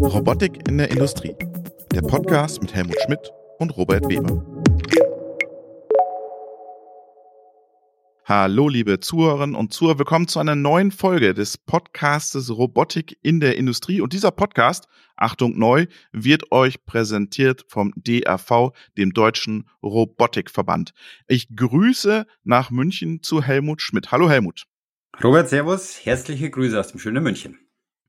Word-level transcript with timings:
Robotik 0.00 0.68
in 0.68 0.78
der 0.78 0.92
Industrie. 0.92 1.34
Der 1.92 2.02
Podcast 2.02 2.62
mit 2.62 2.72
Helmut 2.72 2.94
Schmidt 3.04 3.32
und 3.58 3.76
Robert 3.76 4.08
Weber. 4.08 4.46
Hallo, 8.24 8.68
liebe 8.68 9.00
Zuhörerinnen 9.00 9.56
und 9.56 9.72
Zuhörer. 9.72 9.98
Willkommen 9.98 10.28
zu 10.28 10.38
einer 10.38 10.54
neuen 10.54 10.92
Folge 10.92 11.34
des 11.34 11.58
Podcastes 11.58 12.56
Robotik 12.56 13.18
in 13.20 13.40
der 13.40 13.56
Industrie. 13.56 14.00
Und 14.00 14.12
dieser 14.12 14.30
Podcast, 14.30 14.86
Achtung 15.16 15.58
neu, 15.58 15.86
wird 16.12 16.52
euch 16.52 16.84
präsentiert 16.84 17.64
vom 17.66 17.92
DRV, 17.96 18.70
dem 18.96 19.12
Deutschen 19.12 19.68
Robotikverband. 19.82 20.92
Ich 21.26 21.48
grüße 21.56 22.26
nach 22.44 22.70
München 22.70 23.24
zu 23.24 23.42
Helmut 23.42 23.82
Schmidt. 23.82 24.12
Hallo, 24.12 24.30
Helmut. 24.30 24.68
Robert, 25.22 25.48
Servus. 25.48 25.98
Herzliche 26.04 26.48
Grüße 26.48 26.78
aus 26.78 26.92
dem 26.92 27.00
schönen 27.00 27.24
München. 27.24 27.58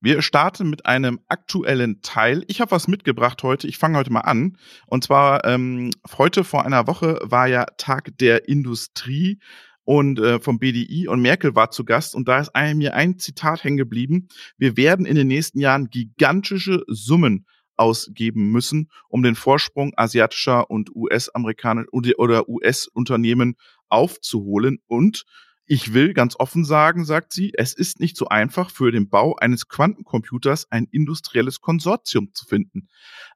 Wir 0.04 0.22
starten 0.22 0.70
mit 0.70 0.86
einem 0.86 1.22
aktuellen 1.30 2.02
Teil. 2.02 2.44
Ich 2.50 2.60
habe 2.60 2.72
was 2.72 2.90
mitgebracht 2.90 3.42
heute. 3.42 3.70
Ich 3.70 3.78
fange 3.78 3.98
heute 3.98 4.12
mal 4.12 4.20
an. 4.20 4.58
Und 4.86 5.06
zwar 5.06 5.46
ähm, 5.46 5.92
heute 6.18 6.44
vor 6.44 6.66
einer 6.66 6.88
Woche 6.88 7.20
war 7.24 7.48
ja 7.48 7.64
Tag 7.78 8.10
der 8.18 8.50
Industrie 8.50 9.40
und 9.86 10.20
äh, 10.20 10.42
vom 10.42 10.60
BDI 10.60 11.08
und 11.08 11.22
Merkel 11.22 11.56
war 11.56 11.72
zu 11.72 11.86
Gast 11.86 12.16
und 12.16 12.28
da 12.28 12.40
ist 12.40 12.54
ein, 12.54 12.80
mir 12.80 12.96
ein 12.96 13.18
Zitat 13.18 13.64
hängen 13.64 13.78
geblieben. 13.78 14.28
Wir 14.58 14.76
werden 14.76 15.06
in 15.06 15.16
den 15.16 15.28
nächsten 15.28 15.62
Jahren 15.62 15.90
gigantische 15.90 16.84
Summen 16.88 17.46
ausgeben 17.78 18.52
müssen, 18.52 18.90
um 19.08 19.24
den 19.24 19.36
Vorsprung 19.36 19.94
asiatischer 19.96 20.70
und 20.70 20.94
US-amerikanischer 20.94 21.88
oder 21.94 22.50
US-Unternehmen 22.50 23.56
aufzuholen. 23.88 24.80
Und 24.86 25.24
ich 25.66 25.94
will 25.94 26.14
ganz 26.14 26.36
offen 26.38 26.66
sagen, 26.66 27.06
sagt 27.06 27.34
sie, 27.34 27.54
es 27.56 27.74
ist 27.74 28.00
nicht 28.00 28.18
so 28.18 28.28
einfach 28.28 28.70
für 28.70 28.92
den 28.92 29.10
Bau 29.10 29.36
eines 29.36 29.68
Quantencomputers 29.68 30.72
ein 30.72 30.88
industrielles 30.92 31.62
Konsortium 31.62 32.34
zu 32.34 32.46
finden. 32.46 32.88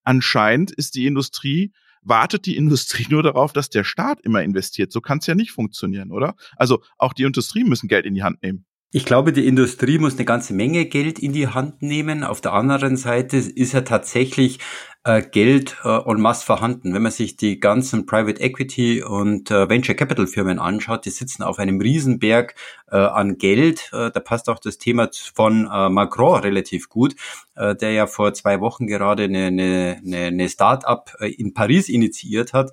Anscheinend 0.04 0.72
ist 0.72 0.96
die 0.96 1.06
Industrie 1.06 1.74
wartet 2.08 2.46
die 2.46 2.56
Industrie 2.56 3.06
nur 3.10 3.24
darauf, 3.24 3.54
dass 3.54 3.70
der 3.70 3.84
Staat 3.84 4.22
immer 4.22 4.42
investiert. 4.42 4.92
So 4.92 5.02
kann 5.02 5.20
es 5.20 5.28
ja 5.28 5.36
nicht 5.36 5.52
funktionieren, 5.52 6.12
oder? 6.12 6.36
Also 6.56 6.82
auch 6.98 7.14
die 7.14 7.24
Industrie 7.24 7.64
müssen 7.64 7.88
Geld 7.88 8.06
in 8.06 8.16
die 8.16 8.24
Hand 8.24 8.42
nehmen. 8.42 8.66
Ich 8.92 9.04
glaube, 9.04 9.34
die 9.34 9.46
Industrie 9.46 9.98
muss 9.98 10.16
eine 10.16 10.24
ganze 10.24 10.54
Menge 10.54 10.86
Geld 10.86 11.20
in 11.20 11.34
die 11.34 11.50
Hand 11.50 11.82
nehmen. 11.82 12.24
Auf 12.24 12.40
der 12.40 12.54
anderen 12.54 12.96
Seite 12.96 13.36
ist 13.36 13.74
ja 13.74 13.82
tatsächlich 13.82 14.60
äh, 15.04 15.22
Geld 15.22 15.76
äh, 15.84 16.10
en 16.10 16.22
masse 16.22 16.46
vorhanden. 16.46 16.94
Wenn 16.94 17.02
man 17.02 17.12
sich 17.12 17.36
die 17.36 17.60
ganzen 17.60 18.06
Private 18.06 18.42
Equity 18.42 19.04
und 19.04 19.52
äh, 19.52 19.70
Venture 19.70 19.94
Capital 19.94 20.26
Firmen 20.26 20.58
anschaut, 20.58 21.04
die 21.04 21.10
sitzen 21.10 21.44
auf 21.44 21.60
einem 21.60 21.82
Riesenberg 21.82 22.56
äh, 22.90 22.96
an 22.96 23.38
Geld. 23.38 23.90
Äh, 23.92 24.10
da 24.12 24.22
passt 24.22 24.48
auch 24.48 24.60
das 24.60 24.78
Thema 24.78 25.10
von 25.34 25.70
äh, 25.70 25.90
Macron 25.90 26.40
relativ 26.40 26.88
gut, 26.88 27.18
äh, 27.56 27.76
der 27.76 27.92
ja 27.92 28.08
vor 28.08 28.34
zwei 28.36 28.62
Wochen 28.62 28.88
gerade 28.88 29.24
eine, 29.24 29.48
eine, 29.48 30.02
eine 30.12 30.48
Start-up 30.48 31.14
in 31.20 31.54
Paris 31.54 31.90
initiiert 31.90 32.54
hat 32.54 32.72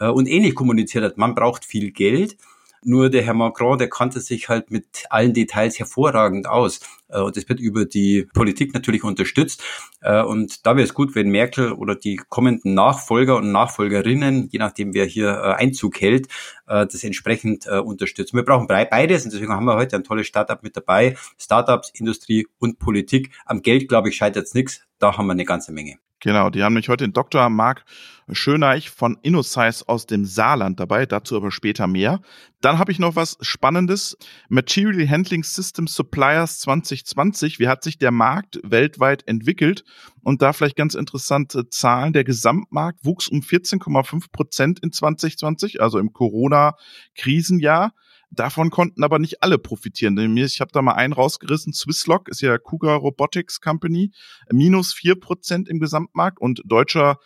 und 0.00 0.26
ähnlich 0.26 0.56
kommuniziert 0.56 1.04
hat. 1.04 1.18
Man 1.18 1.36
braucht 1.36 1.64
viel 1.64 1.92
Geld. 1.92 2.36
Nur 2.84 3.10
der 3.10 3.22
Herr 3.22 3.34
Macron, 3.34 3.78
der 3.78 3.88
kannte 3.88 4.20
sich 4.20 4.48
halt 4.48 4.70
mit 4.70 5.04
allen 5.10 5.34
Details 5.34 5.78
hervorragend 5.78 6.48
aus. 6.48 6.80
Äh, 7.12 7.20
und 7.20 7.36
das 7.36 7.48
wird 7.48 7.60
über 7.60 7.84
die 7.84 8.26
Politik 8.34 8.74
natürlich 8.74 9.04
unterstützt. 9.04 9.62
Äh, 10.00 10.22
und 10.22 10.66
da 10.66 10.76
wäre 10.76 10.84
es 10.84 10.94
gut, 10.94 11.14
wenn 11.14 11.30
Merkel 11.30 11.72
oder 11.72 11.94
die 11.94 12.16
kommenden 12.16 12.74
Nachfolger 12.74 13.36
und 13.36 13.52
Nachfolgerinnen, 13.52 14.48
je 14.50 14.58
nachdem 14.58 14.94
wer 14.94 15.04
hier 15.04 15.30
äh, 15.30 15.54
Einzug 15.54 16.00
hält, 16.00 16.28
das 16.64 17.04
entsprechend 17.04 17.66
unterstützen. 17.66 18.36
Wir 18.36 18.44
brauchen 18.44 18.66
beides 18.66 19.24
und 19.24 19.32
deswegen 19.34 19.52
haben 19.52 19.66
wir 19.66 19.74
heute 19.74 19.96
ein 19.96 20.04
tolles 20.04 20.26
Startup 20.26 20.62
mit 20.62 20.74
dabei. 20.74 21.16
Startups, 21.36 21.90
Industrie 21.90 22.46
und 22.58 22.78
Politik. 22.78 23.30
Am 23.44 23.60
Geld, 23.60 23.88
glaube 23.88 24.08
ich, 24.08 24.16
scheitert 24.16 24.46
es 24.46 24.54
nichts. 24.54 24.80
Da 24.98 25.18
haben 25.18 25.26
wir 25.26 25.32
eine 25.32 25.44
ganze 25.44 25.70
Menge. 25.72 25.98
Genau, 26.22 26.50
die 26.50 26.62
haben 26.62 26.74
mich 26.74 26.88
heute 26.88 27.04
den 27.04 27.12
Dr. 27.12 27.50
Marc 27.50 27.84
Schöneich 28.30 28.90
von 28.90 29.18
InnoSize 29.22 29.88
aus 29.88 30.06
dem 30.06 30.24
Saarland 30.24 30.78
dabei, 30.78 31.04
dazu 31.04 31.36
aber 31.36 31.50
später 31.50 31.88
mehr. 31.88 32.20
Dann 32.60 32.78
habe 32.78 32.92
ich 32.92 33.00
noch 33.00 33.16
was 33.16 33.36
Spannendes. 33.40 34.16
Material 34.48 35.08
Handling 35.08 35.42
System 35.42 35.88
Suppliers 35.88 36.60
2020. 37.04 37.58
Wie 37.58 37.68
hat 37.68 37.84
sich 37.84 37.98
der 37.98 38.10
Markt 38.10 38.60
weltweit 38.64 39.26
entwickelt? 39.26 39.84
Und 40.22 40.42
da 40.42 40.52
vielleicht 40.52 40.76
ganz 40.76 40.94
interessante 40.94 41.68
Zahlen. 41.68 42.12
Der 42.12 42.24
Gesamtmarkt 42.24 43.04
wuchs 43.04 43.28
um 43.28 43.40
14,5 43.40 44.30
Prozent 44.32 44.80
in 44.80 44.92
2020, 44.92 45.80
also 45.80 45.98
im 45.98 46.12
Corona-Krisenjahr. 46.12 47.92
Davon 48.30 48.70
konnten 48.70 49.04
aber 49.04 49.18
nicht 49.18 49.42
alle 49.42 49.58
profitieren. 49.58 50.16
Ich 50.38 50.60
habe 50.62 50.72
da 50.72 50.80
mal 50.80 50.94
einen 50.94 51.12
rausgerissen. 51.12 51.74
Swisslock 51.74 52.28
ist 52.28 52.40
ja 52.40 52.56
Cougar 52.56 52.96
Robotics 52.96 53.60
Company. 53.60 54.10
Minus 54.50 54.94
vier 54.94 55.20
Prozent 55.20 55.68
im 55.68 55.80
Gesamtmarkt 55.80 56.40
und 56.40 56.62
deutscher 56.64 57.18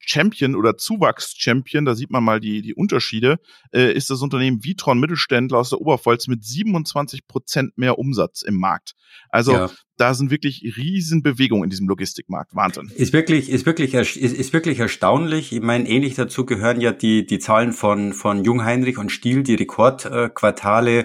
Champion 0.00 0.54
oder 0.54 0.76
Zuwachs-Champion, 0.76 1.84
da 1.84 1.94
sieht 1.94 2.10
man 2.10 2.24
mal 2.24 2.40
die, 2.40 2.62
die 2.62 2.74
Unterschiede, 2.74 3.38
äh, 3.72 3.92
ist 3.92 4.10
das 4.10 4.22
Unternehmen 4.22 4.64
Vitron 4.64 4.98
Mittelständler 4.98 5.58
aus 5.58 5.70
der 5.70 5.80
Oberpfalz 5.80 6.26
mit 6.28 6.44
27 6.44 7.26
Prozent 7.26 7.76
mehr 7.76 7.98
Umsatz 7.98 8.42
im 8.42 8.54
Markt. 8.54 8.94
Also 9.30 9.52
ja. 9.52 9.70
da 9.96 10.14
sind 10.14 10.30
wirklich 10.30 10.62
Riesenbewegungen 10.76 11.64
in 11.64 11.70
diesem 11.70 11.88
Logistikmarkt. 11.88 12.54
Wahnsinn. 12.54 12.90
Ist 12.94 13.12
wirklich, 13.12 13.50
ist 13.50 13.66
wirklich, 13.66 13.94
ist, 13.94 14.16
ist 14.16 14.52
wirklich 14.52 14.78
erstaunlich. 14.78 15.52
Ich 15.52 15.60
meine, 15.60 15.88
ähnlich 15.88 16.14
dazu 16.14 16.46
gehören 16.46 16.80
ja 16.80 16.92
die, 16.92 17.26
die 17.26 17.38
Zahlen 17.38 17.72
von, 17.72 18.12
von 18.14 18.44
Jungheinrich 18.44 18.98
und 18.98 19.10
Stiel, 19.10 19.42
die 19.42 19.54
Rekordquartale 19.54 21.04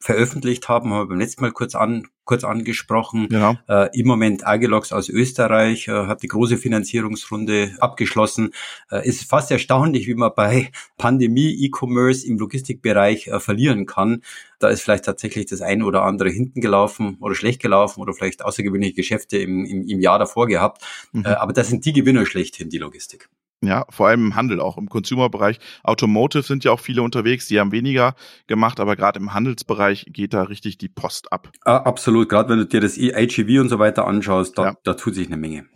veröffentlicht 0.00 0.68
haben, 0.68 0.90
haben 0.90 1.02
wir 1.02 1.08
beim 1.08 1.18
letzten 1.18 1.42
Mal 1.42 1.52
kurz 1.52 1.74
an, 1.74 2.08
kurz 2.24 2.42
angesprochen. 2.42 3.28
Genau. 3.28 3.56
Äh, 3.68 3.90
Im 3.98 4.06
Moment 4.06 4.46
Agilox 4.46 4.92
aus 4.92 5.10
Österreich 5.10 5.88
äh, 5.88 6.06
hat 6.06 6.22
die 6.22 6.28
große 6.28 6.56
Finanzierungsrunde 6.56 7.76
abgeschlossen. 7.80 8.52
Äh, 8.90 9.06
ist 9.06 9.28
fast 9.28 9.50
erstaunlich, 9.50 10.06
wie 10.06 10.14
man 10.14 10.32
bei 10.34 10.72
Pandemie 10.96 11.50
E-Commerce 11.50 12.26
im 12.26 12.38
Logistikbereich 12.38 13.28
äh, 13.28 13.40
verlieren 13.40 13.84
kann. 13.84 14.22
Da 14.58 14.68
ist 14.68 14.80
vielleicht 14.80 15.04
tatsächlich 15.04 15.46
das 15.46 15.60
eine 15.60 15.84
oder 15.84 16.02
andere 16.02 16.30
hinten 16.30 16.62
gelaufen 16.62 17.18
oder 17.20 17.34
schlecht 17.34 17.60
gelaufen 17.60 18.00
oder 18.00 18.14
vielleicht 18.14 18.42
außergewöhnliche 18.42 18.94
Geschäfte 18.94 19.36
im, 19.36 19.66
im, 19.66 19.86
im 19.86 20.00
Jahr 20.00 20.18
davor 20.18 20.46
gehabt. 20.46 20.82
Mhm. 21.12 21.26
Äh, 21.26 21.28
aber 21.28 21.52
das 21.52 21.68
sind 21.68 21.84
die 21.84 21.92
Gewinner 21.92 22.24
schlechthin, 22.24 22.70
die 22.70 22.78
Logistik. 22.78 23.28
Ja, 23.62 23.84
vor 23.90 24.08
allem 24.08 24.26
im 24.26 24.36
Handel 24.36 24.60
auch, 24.60 24.78
im 24.78 24.88
Consumer-Bereich. 24.88 25.58
Automotive 25.82 26.42
sind 26.42 26.64
ja 26.64 26.72
auch 26.72 26.80
viele 26.80 27.02
unterwegs, 27.02 27.46
die 27.46 27.60
haben 27.60 27.72
weniger 27.72 28.14
gemacht, 28.46 28.80
aber 28.80 28.96
gerade 28.96 29.20
im 29.20 29.34
Handelsbereich 29.34 30.06
geht 30.08 30.32
da 30.32 30.44
richtig 30.44 30.78
die 30.78 30.88
Post 30.88 31.30
ab. 31.32 31.50
Ah, 31.64 31.76
absolut, 31.76 32.30
gerade 32.30 32.48
wenn 32.48 32.58
du 32.58 32.66
dir 32.66 32.80
das 32.80 32.96
HEV 32.96 33.60
und 33.60 33.68
so 33.68 33.78
weiter 33.78 34.06
anschaust, 34.06 34.56
da, 34.56 34.64
ja. 34.64 34.74
da 34.82 34.94
tut 34.94 35.14
sich 35.14 35.26
eine 35.26 35.36
Menge. 35.36 35.66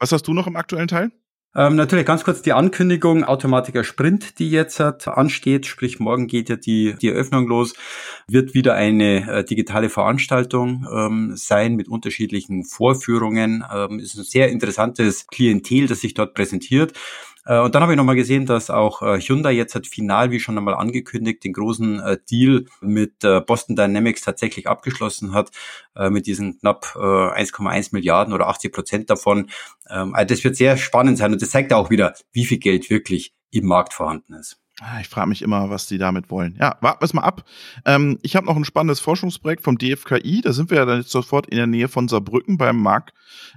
Was 0.00 0.10
hast 0.10 0.26
du 0.26 0.34
noch 0.34 0.48
im 0.48 0.56
aktuellen 0.56 0.88
Teil? 0.88 1.12
Ähm, 1.56 1.76
natürlich 1.76 2.04
ganz 2.04 2.24
kurz 2.24 2.42
die 2.42 2.52
Ankündigung, 2.52 3.24
Automatiker 3.24 3.82
Sprint, 3.82 4.38
die 4.38 4.50
jetzt 4.50 4.80
hat, 4.80 5.08
ansteht, 5.08 5.66
sprich 5.66 5.98
morgen 5.98 6.26
geht 6.26 6.50
ja 6.50 6.56
die, 6.56 6.94
die 7.00 7.08
Eröffnung 7.08 7.48
los, 7.48 7.74
wird 8.28 8.52
wieder 8.52 8.74
eine 8.74 9.28
äh, 9.28 9.44
digitale 9.44 9.88
Veranstaltung 9.88 10.86
ähm, 10.92 11.32
sein 11.36 11.74
mit 11.74 11.88
unterschiedlichen 11.88 12.64
Vorführungen. 12.64 13.64
Ähm, 13.74 13.98
ist 13.98 14.16
ein 14.16 14.24
sehr 14.24 14.50
interessantes 14.50 15.26
Klientel, 15.26 15.88
das 15.88 16.00
sich 16.02 16.12
dort 16.12 16.34
präsentiert. 16.34 16.92
Äh, 17.48 17.60
und 17.60 17.74
dann 17.74 17.82
habe 17.82 17.92
ich 17.92 17.96
nochmal 17.96 18.14
gesehen, 18.14 18.46
dass 18.46 18.70
auch 18.70 19.02
äh, 19.02 19.20
Hyundai 19.20 19.52
jetzt 19.52 19.74
hat 19.74 19.86
final, 19.86 20.30
wie 20.30 20.38
schon 20.38 20.56
einmal 20.58 20.74
angekündigt, 20.74 21.42
den 21.42 21.54
großen 21.54 21.98
äh, 22.00 22.18
Deal 22.30 22.66
mit 22.80 23.20
Boston 23.46 23.74
Dynamics 23.74 24.20
tatsächlich 24.20 24.68
abgeschlossen 24.68 25.32
hat, 25.32 25.50
mit 26.10 26.26
diesen 26.26 26.58
knapp 26.58 26.94
1,1 26.94 27.88
Milliarden 27.92 28.34
oder 28.34 28.48
80 28.48 28.72
Prozent 28.72 29.10
davon. 29.10 29.50
Ähm, 29.88 30.14
also 30.14 30.34
das 30.34 30.44
wird 30.44 30.56
sehr 30.56 30.76
spannend 30.76 31.18
sein 31.18 31.32
und 31.32 31.42
das 31.42 31.50
zeigt 31.50 31.72
auch 31.72 31.90
wieder, 31.90 32.14
wie 32.32 32.44
viel 32.44 32.58
Geld 32.58 32.90
wirklich 32.90 33.34
im 33.50 33.66
Markt 33.66 33.94
vorhanden 33.94 34.34
ist. 34.34 34.60
Ah, 34.80 35.00
ich 35.00 35.08
frage 35.08 35.28
mich 35.28 35.42
immer, 35.42 35.70
was 35.70 35.86
die 35.86 35.98
damit 35.98 36.30
wollen. 36.30 36.56
Ja, 36.60 36.76
warten 36.80 37.00
wir 37.00 37.06
es 37.06 37.14
mal 37.14 37.22
ab. 37.22 37.44
Ähm, 37.84 38.18
ich 38.22 38.36
habe 38.36 38.46
noch 38.46 38.56
ein 38.56 38.64
spannendes 38.64 39.00
Forschungsprojekt 39.00 39.64
vom 39.64 39.78
DFKI. 39.78 40.40
Da 40.42 40.52
sind 40.52 40.70
wir 40.70 40.78
ja 40.78 40.84
dann 40.84 41.00
jetzt 41.00 41.10
sofort 41.10 41.48
in 41.48 41.56
der 41.56 41.66
Nähe 41.66 41.88
von 41.88 42.08
Saarbrücken 42.08 42.58
beim 42.58 42.80
Mark. 42.80 43.12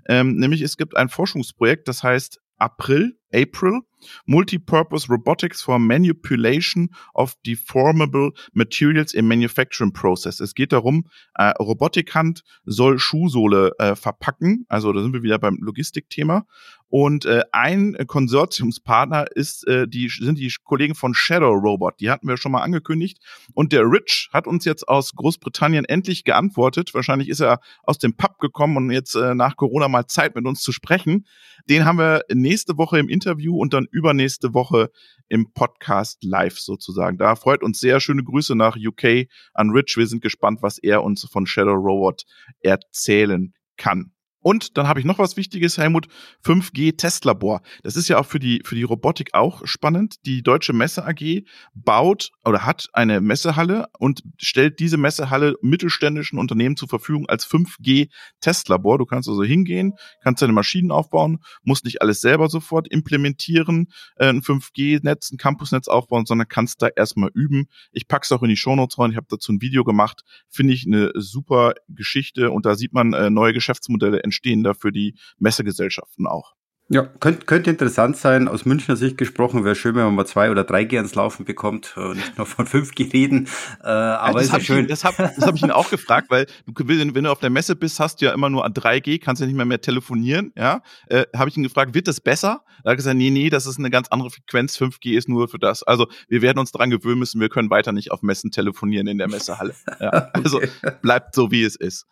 Ähm, 0.07 0.36
nämlich 0.38 0.62
es 0.62 0.77
gibt 0.77 0.98
ein 0.98 1.10
Forschungsprojekt, 1.10 1.88
das 1.88 2.04
heißt 2.04 2.42
April, 2.57 3.19
April, 3.33 3.81
Multipurpose 4.25 5.10
Robotics 5.10 5.62
for 5.62 5.80
Manipulation 5.80 6.89
of 7.13 7.36
Deformable 7.45 8.31
Materials 8.54 9.13
in 9.13 9.28
Manufacturing 9.28 9.94
Process. 9.94 10.39
Es 10.39 10.56
geht 10.56 10.72
darum, 10.72 11.06
äh, 11.36 11.51
Robotikhand 11.60 12.44
soll 12.66 13.00
Schuhsohle 13.00 13.72
äh, 13.78 13.95
verpacken. 13.95 14.66
Also 14.69 14.92
da 14.94 15.01
sind 15.01 15.13
wir 15.13 15.24
wieder 15.24 15.39
beim 15.39 15.57
Logistikthema. 15.62 16.45
Und 16.92 17.24
äh, 17.24 17.44
ein 17.54 17.95
Konsortiumspartner 18.06 19.28
ist 19.34 19.66
äh, 19.66 19.88
die 19.88 20.10
sind 20.10 20.38
die 20.38 20.54
Kollegen 20.62 20.94
von 20.94 21.13
Shadow 21.13 21.54
Robot. 21.54 22.01
Die 22.01 22.10
hatten 22.10 22.27
wir 22.27 22.36
schon 22.36 22.51
mal 22.51 22.63
angekündigt. 22.63 23.19
Und 23.54 23.72
der 23.72 23.84
Rich 23.84 24.30
hat 24.34 24.45
uns 24.45 24.66
jetzt 24.66 24.89
aus 24.89 25.13
Großbritannien 25.16 25.86
endlich 25.86 26.25
geantwortet. 26.25 26.94
Wahrscheinlich 26.94 27.30
ist 27.30 27.39
er 27.39 27.62
aus 27.84 27.98
dem 27.98 28.18
Pub 28.18 28.39
gekommen 28.39 28.75
und 28.75 28.92
jetzt 28.92 29.16
äh, 29.16 29.34
nach 29.36 29.56
Corona 29.56 29.88
mal 29.88 30.07
Zeit 30.07 30.36
mit 30.36 30.45
uns 30.45 30.60
zu 30.60 30.74
sprechen. 30.74 31.25
Den 31.69 31.86
haben 31.86 31.98
wir 31.98 32.24
nächste 32.34 32.77
Woche 32.77 33.00
im 33.00 33.07
Interview 33.07 33.20
und 33.25 33.73
dann 33.73 33.88
übernächste 33.91 34.53
Woche 34.53 34.91
im 35.29 35.53
Podcast 35.53 36.23
live 36.23 36.59
sozusagen. 36.59 37.18
Da 37.18 37.35
freut 37.35 37.63
uns 37.63 37.79
sehr 37.79 38.00
schöne 38.00 38.23
Grüße 38.23 38.56
nach 38.56 38.75
UK 38.75 39.27
an 39.53 39.69
Rich. 39.69 39.95
Wir 39.97 40.07
sind 40.07 40.21
gespannt, 40.21 40.62
was 40.62 40.77
er 40.77 41.03
uns 41.03 41.23
von 41.25 41.45
Shadow 41.45 41.73
Robot 41.73 42.25
erzählen 42.59 43.53
kann. 43.77 44.12
Und 44.41 44.77
dann 44.77 44.88
habe 44.88 44.99
ich 44.99 45.05
noch 45.05 45.19
was 45.19 45.38
Wichtiges, 45.38 45.77
Helmut, 45.77 46.07
5G 46.43 46.97
Testlabor. 46.97 47.61
Das 47.83 47.95
ist 47.95 48.07
ja 48.09 48.19
auch 48.19 48.25
für 48.25 48.39
die, 48.39 48.61
für 48.65 48.75
die 48.75 48.83
Robotik 48.83 49.33
auch 49.33 49.61
spannend. 49.65 50.15
Die 50.25 50.41
Deutsche 50.41 50.73
Messe 50.73 51.05
AG 51.05 51.43
baut 51.73 52.31
oder 52.43 52.65
hat 52.65 52.88
eine 52.93 53.21
Messehalle 53.21 53.88
und 53.99 54.23
stellt 54.38 54.79
diese 54.79 54.97
Messehalle 54.97 55.55
mittelständischen 55.61 56.39
Unternehmen 56.39 56.75
zur 56.75 56.89
Verfügung 56.89 57.29
als 57.29 57.47
5G 57.47 58.09
Testlabor. 58.39 58.97
Du 58.97 59.05
kannst 59.05 59.29
also 59.29 59.43
hingehen, 59.43 59.93
kannst 60.23 60.41
deine 60.41 60.53
Maschinen 60.53 60.91
aufbauen, 60.91 61.39
musst 61.63 61.85
nicht 61.85 62.01
alles 62.01 62.21
selber 62.21 62.49
sofort 62.49 62.88
implementieren, 62.88 63.88
äh, 64.15 64.29
ein 64.29 64.41
5G-Netz, 64.41 65.31
ein 65.31 65.38
Campusnetz 65.38 65.88
aufbauen, 65.88 66.25
sondern 66.25 66.47
kannst 66.47 66.81
da 66.81 66.88
erstmal 66.88 67.29
üben. 67.33 67.67
Ich 67.91 68.07
pack's 68.07 68.31
auch 68.31 68.41
in 68.41 68.49
die 68.49 68.57
Shownotes 68.57 68.97
rein. 68.97 69.11
Ich 69.11 69.17
habe 69.17 69.27
dazu 69.29 69.51
ein 69.51 69.61
Video 69.61 69.83
gemacht. 69.83 70.23
Finde 70.49 70.73
ich 70.73 70.85
eine 70.88 71.11
super 71.15 71.73
Geschichte 71.89 72.49
und 72.51 72.65
da 72.65 72.75
sieht 72.75 72.93
man 72.93 73.13
äh, 73.13 73.29
neue 73.29 73.53
Geschäftsmodelle 73.53 74.23
entstehen 74.31 74.63
da 74.63 74.74
für 74.74 74.92
die 74.92 75.16
Messegesellschaften 75.39 76.28
auch. 76.28 76.54
Ja, 76.94 77.04
könnte, 77.04 77.45
könnte 77.45 77.69
interessant 77.69 78.18
sein. 78.18 78.50
Aus 78.50 78.66
Münchner 78.66 78.98
Sicht 78.98 79.18
gesprochen 79.18 79.63
wäre 79.63 79.75
schön, 79.75 79.95
wenn 79.95 80.04
man 80.04 80.13
mal 80.13 80.25
zwei 80.25 80.51
oder 80.51 80.66
drei 80.66 80.83
G 80.83 80.98
ans 80.98 81.16
Laufen 81.16 81.45
bekommt 81.45 81.95
und 81.95 82.18
nicht 82.18 82.38
nur 82.38 82.45
von 82.45 82.68
5G 82.68 83.13
reden. 83.13 83.48
Äh, 83.81 83.88
aber 83.88 84.39
ja, 84.39 84.45
ist 84.45 84.51
ja 84.51 84.60
schön. 84.60 84.80
Ihn, 84.80 84.88
das 84.89 85.06
habe 85.06 85.24
hab 85.24 85.56
ich 85.56 85.63
ihn 85.63 85.72
auch 85.72 85.89
gefragt, 85.89 86.30
weil 86.30 86.48
du, 86.68 86.74
wenn 86.75 87.24
du 87.24 87.31
auf 87.31 87.39
der 87.39 87.50
Messe 87.50 87.78
bist, 87.78 88.01
hast 88.01 88.19
du 88.19 88.25
ja 88.25 88.33
immer 88.33 88.50
nur 88.50 88.66
3G, 88.66 89.22
kannst 89.22 89.39
ja 89.39 89.45
nicht 89.48 89.56
mehr 89.56 89.66
mehr 89.66 89.80
telefonieren. 89.80 90.51
Ja, 90.57 90.81
äh, 91.07 91.24
habe 91.34 91.50
ich 91.50 91.56
ihn 91.56 91.63
gefragt, 91.63 91.94
wird 91.94 92.10
das 92.10 92.19
besser? 92.19 92.66
Da 92.84 92.89
hat 92.89 92.94
er 92.94 92.95
gesagt, 92.98 93.16
nee, 93.16 93.30
nee, 93.30 93.50
das 93.50 93.68
ist 93.68 93.80
eine 93.80 93.89
ganz 93.89 94.10
andere 94.10 94.30
Frequenz. 94.30 94.77
5G 94.77 95.18
ist 95.18 95.30
nur 95.30 95.48
für 95.48 95.60
das. 95.60 95.84
Also 95.84 96.07
wir 96.27 96.42
werden 96.42 96.60
uns 96.60 96.74
daran 96.74 96.89
gewöhnen 96.89 97.19
müssen. 97.19 97.39
Wir 97.39 97.48
können 97.48 97.69
weiter 97.69 97.94
nicht 97.94 98.12
auf 98.12 98.22
Messen 98.22 98.51
telefonieren 98.51 99.07
in 99.07 99.18
der 99.18 99.30
Messehalle. 99.30 99.75
Ja, 100.01 100.10
also 100.34 100.60
bleibt 101.01 101.36
so 101.36 101.51
wie 101.51 101.63
es 101.63 101.77
ist. 101.77 102.06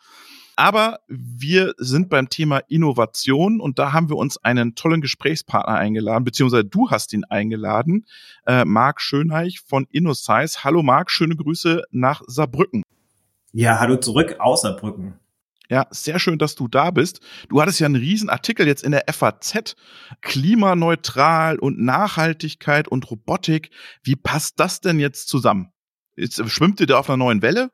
Aber 0.59 1.00
wir 1.07 1.73
sind 1.77 2.09
beim 2.09 2.27
Thema 2.27 2.57
Innovation 2.67 3.61
und 3.61 3.79
da 3.79 3.94
haben 3.94 4.09
wir 4.09 4.17
uns 4.17 4.35
einen 4.44 4.75
tollen 4.75 5.00
Gesprächspartner 5.00 5.75
eingeladen, 5.75 6.25
beziehungsweise 6.25 6.65
du 6.65 6.89
hast 6.89 7.13
ihn 7.13 7.23
eingeladen, 7.23 8.06
äh, 8.45 8.65
Marc 8.65 9.00
Schönheich 9.00 9.61
von 9.61 9.88
InnoSize. 9.89 10.65
Hallo 10.65 10.83
Marc, 10.83 11.11
schöne 11.11 11.38
Grüße 11.38 11.83
nach 11.91 12.23
Saarbrücken. 12.27 12.83
Ja, 13.53 13.79
hallo 13.79 13.95
zurück 13.95 14.35
aus 14.39 14.63
Saarbrücken. 14.63 15.13
Ja, 15.69 15.88
sehr 15.91 16.19
schön, 16.19 16.38
dass 16.38 16.56
du 16.56 16.67
da 16.67 16.91
bist. 16.91 17.21
Du 17.47 17.62
hattest 17.62 17.79
ja 17.79 17.85
einen 17.85 17.95
riesen 17.95 18.29
Artikel 18.29 18.67
jetzt 18.67 18.83
in 18.83 18.91
der 18.91 19.05
FAZ. 19.09 19.77
Klimaneutral 20.19 21.57
und 21.57 21.79
Nachhaltigkeit 21.79 22.89
und 22.89 23.09
Robotik. 23.09 23.69
Wie 24.03 24.17
passt 24.17 24.59
das 24.59 24.81
denn 24.81 25.00
jetzt 25.00 25.29
zusammen? 25.29 25.71
Jetzt, 26.17 26.44
schwimmt 26.50 26.81
ihr 26.81 26.88
da 26.88 27.00
auf 27.00 27.09
einer 27.09 27.15
neuen 27.15 27.41
Welle? 27.41 27.71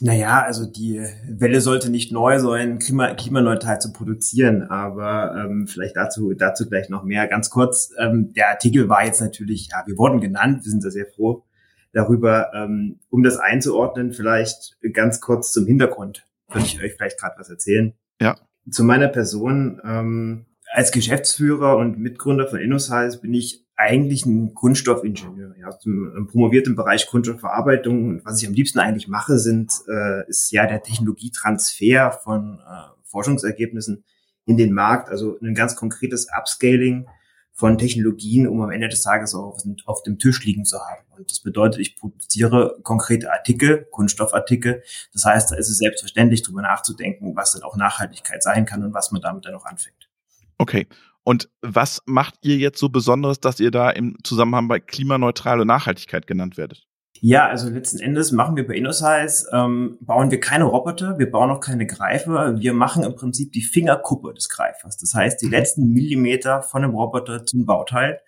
Naja, 0.00 0.42
also 0.42 0.64
die 0.64 1.00
Welle 1.28 1.60
sollte 1.60 1.90
nicht 1.90 2.12
neu 2.12 2.38
sein, 2.38 2.78
klima 2.78 3.14
klimaneutral 3.14 3.80
zu 3.80 3.92
produzieren, 3.92 4.62
aber 4.62 5.34
ähm, 5.36 5.66
vielleicht 5.66 5.96
dazu, 5.96 6.34
dazu 6.34 6.68
gleich 6.68 6.88
noch 6.88 7.02
mehr. 7.02 7.26
Ganz 7.26 7.50
kurz, 7.50 7.92
ähm, 7.98 8.32
der 8.32 8.50
Artikel 8.50 8.88
war 8.88 9.04
jetzt 9.04 9.20
natürlich, 9.20 9.70
ja, 9.72 9.82
wir 9.86 9.98
wurden 9.98 10.20
genannt, 10.20 10.64
wir 10.64 10.70
sind 10.70 10.84
da 10.84 10.90
sehr 10.90 11.06
froh 11.06 11.44
darüber. 11.92 12.52
Ähm, 12.54 13.00
um 13.10 13.22
das 13.22 13.38
einzuordnen, 13.38 14.12
vielleicht 14.12 14.78
ganz 14.92 15.20
kurz 15.20 15.52
zum 15.52 15.66
Hintergrund, 15.66 16.26
würde 16.48 16.66
ich 16.66 16.80
euch 16.80 16.94
vielleicht 16.94 17.18
gerade 17.18 17.34
was 17.38 17.50
erzählen. 17.50 17.92
Ja. 18.20 18.36
Zu 18.70 18.84
meiner 18.84 19.08
Person, 19.08 19.80
ähm, 19.84 20.46
als 20.70 20.92
Geschäftsführer 20.92 21.76
und 21.76 21.98
Mitgründer 21.98 22.46
von 22.46 22.60
InnoSize 22.60 23.20
bin 23.20 23.34
ich 23.34 23.66
eigentlich 23.78 24.26
ein 24.26 24.54
Kunststoffingenieur, 24.54 25.54
ja, 25.56 25.68
aus 25.68 25.78
dem 25.78 26.26
promovierten 26.28 26.74
Bereich 26.74 27.06
Kunststoffverarbeitung. 27.06 28.08
Und 28.08 28.24
was 28.24 28.42
ich 28.42 28.48
am 28.48 28.52
liebsten 28.52 28.80
eigentlich 28.80 29.06
mache, 29.06 29.38
sind, 29.38 29.72
äh, 29.88 30.28
ist 30.28 30.50
ja 30.50 30.66
der 30.66 30.82
Technologietransfer 30.82 32.10
von 32.10 32.58
äh, 32.58 32.88
Forschungsergebnissen 33.04 34.04
in 34.46 34.56
den 34.56 34.72
Markt, 34.72 35.10
also 35.10 35.38
ein 35.40 35.54
ganz 35.54 35.76
konkretes 35.76 36.26
Upscaling 36.36 37.06
von 37.52 37.78
Technologien, 37.78 38.48
um 38.48 38.60
am 38.62 38.72
Ende 38.72 38.88
des 38.88 39.02
Tages 39.02 39.34
auch 39.34 39.54
auf, 39.54 39.62
auf 39.86 40.02
dem 40.02 40.18
Tisch 40.18 40.44
liegen 40.44 40.64
zu 40.64 40.78
haben. 40.80 41.04
Und 41.16 41.30
das 41.30 41.40
bedeutet, 41.40 41.80
ich 41.80 41.96
produziere 41.96 42.78
konkrete 42.82 43.32
Artikel, 43.32 43.86
Kunststoffartikel. 43.92 44.82
Das 45.12 45.24
heißt, 45.24 45.52
da 45.52 45.56
ist 45.56 45.68
es 45.68 45.78
selbstverständlich, 45.78 46.42
darüber 46.42 46.62
nachzudenken, 46.62 47.36
was 47.36 47.52
dann 47.52 47.62
auch 47.62 47.76
Nachhaltigkeit 47.76 48.42
sein 48.42 48.64
kann 48.64 48.84
und 48.84 48.92
was 48.92 49.12
man 49.12 49.22
damit 49.22 49.44
dann 49.44 49.54
auch 49.54 49.66
anfängt. 49.66 50.08
Okay. 50.56 50.88
Und 51.28 51.50
was 51.60 52.00
macht 52.06 52.36
ihr 52.40 52.56
jetzt 52.56 52.78
so 52.78 52.88
Besonderes, 52.88 53.38
dass 53.38 53.60
ihr 53.60 53.70
da 53.70 53.90
im 53.90 54.16
Zusammenhang 54.24 54.66
bei 54.66 54.80
klimaneutrale 54.80 55.66
Nachhaltigkeit 55.66 56.26
genannt 56.26 56.56
werdet? 56.56 56.86
Ja, 57.20 57.48
also 57.48 57.68
letzten 57.68 57.98
Endes 57.98 58.32
machen 58.32 58.56
wir 58.56 58.66
bei 58.66 58.72
InnoSize, 58.72 59.46
ähm, 59.52 59.98
bauen 60.00 60.30
wir 60.30 60.40
keine 60.40 60.64
Roboter, 60.64 61.18
wir 61.18 61.30
bauen 61.30 61.50
auch 61.50 61.60
keine 61.60 61.84
Greifer, 61.84 62.58
wir 62.58 62.72
machen 62.72 63.04
im 63.04 63.14
Prinzip 63.14 63.52
die 63.52 63.60
Fingerkuppe 63.60 64.32
des 64.32 64.48
Greifers. 64.48 64.96
Das 64.96 65.12
heißt, 65.12 65.42
die 65.42 65.48
mhm. 65.48 65.52
letzten 65.52 65.92
Millimeter 65.92 66.62
von 66.62 66.80
dem 66.80 66.92
Roboter 66.92 67.44
zum 67.44 67.66
Bauteil 67.66 68.22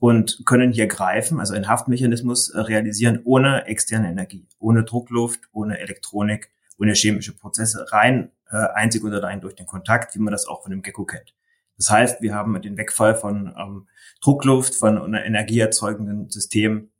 und 0.00 0.42
können 0.44 0.72
hier 0.72 0.88
greifen, 0.88 1.38
also 1.38 1.54
einen 1.54 1.68
Haftmechanismus 1.68 2.50
äh, 2.50 2.58
realisieren 2.58 3.20
ohne 3.22 3.66
externe 3.66 4.08
Energie, 4.10 4.48
ohne 4.58 4.82
Druckluft, 4.82 5.42
ohne 5.52 5.78
Elektronik, 5.78 6.50
ohne 6.80 6.94
chemische 6.94 7.36
Prozesse, 7.36 7.86
rein 7.92 8.32
äh, 8.50 8.56
einzig 8.74 9.04
und 9.04 9.12
allein 9.14 9.40
durch 9.40 9.54
den 9.54 9.66
Kontakt, 9.66 10.16
wie 10.16 10.20
man 10.20 10.32
das 10.32 10.48
auch 10.48 10.64
von 10.64 10.72
dem 10.72 10.82
Gecko 10.82 11.04
kennt. 11.04 11.32
Das 11.80 11.90
heißt, 11.90 12.20
wir 12.20 12.34
haben 12.34 12.60
den 12.60 12.76
Wegfall 12.76 13.14
von 13.14 13.54
ähm, 13.58 13.88
Druckluft, 14.22 14.74
von 14.74 14.98
einer 14.98 15.24
energieerzeugenden 15.24 16.28
System 16.28 16.90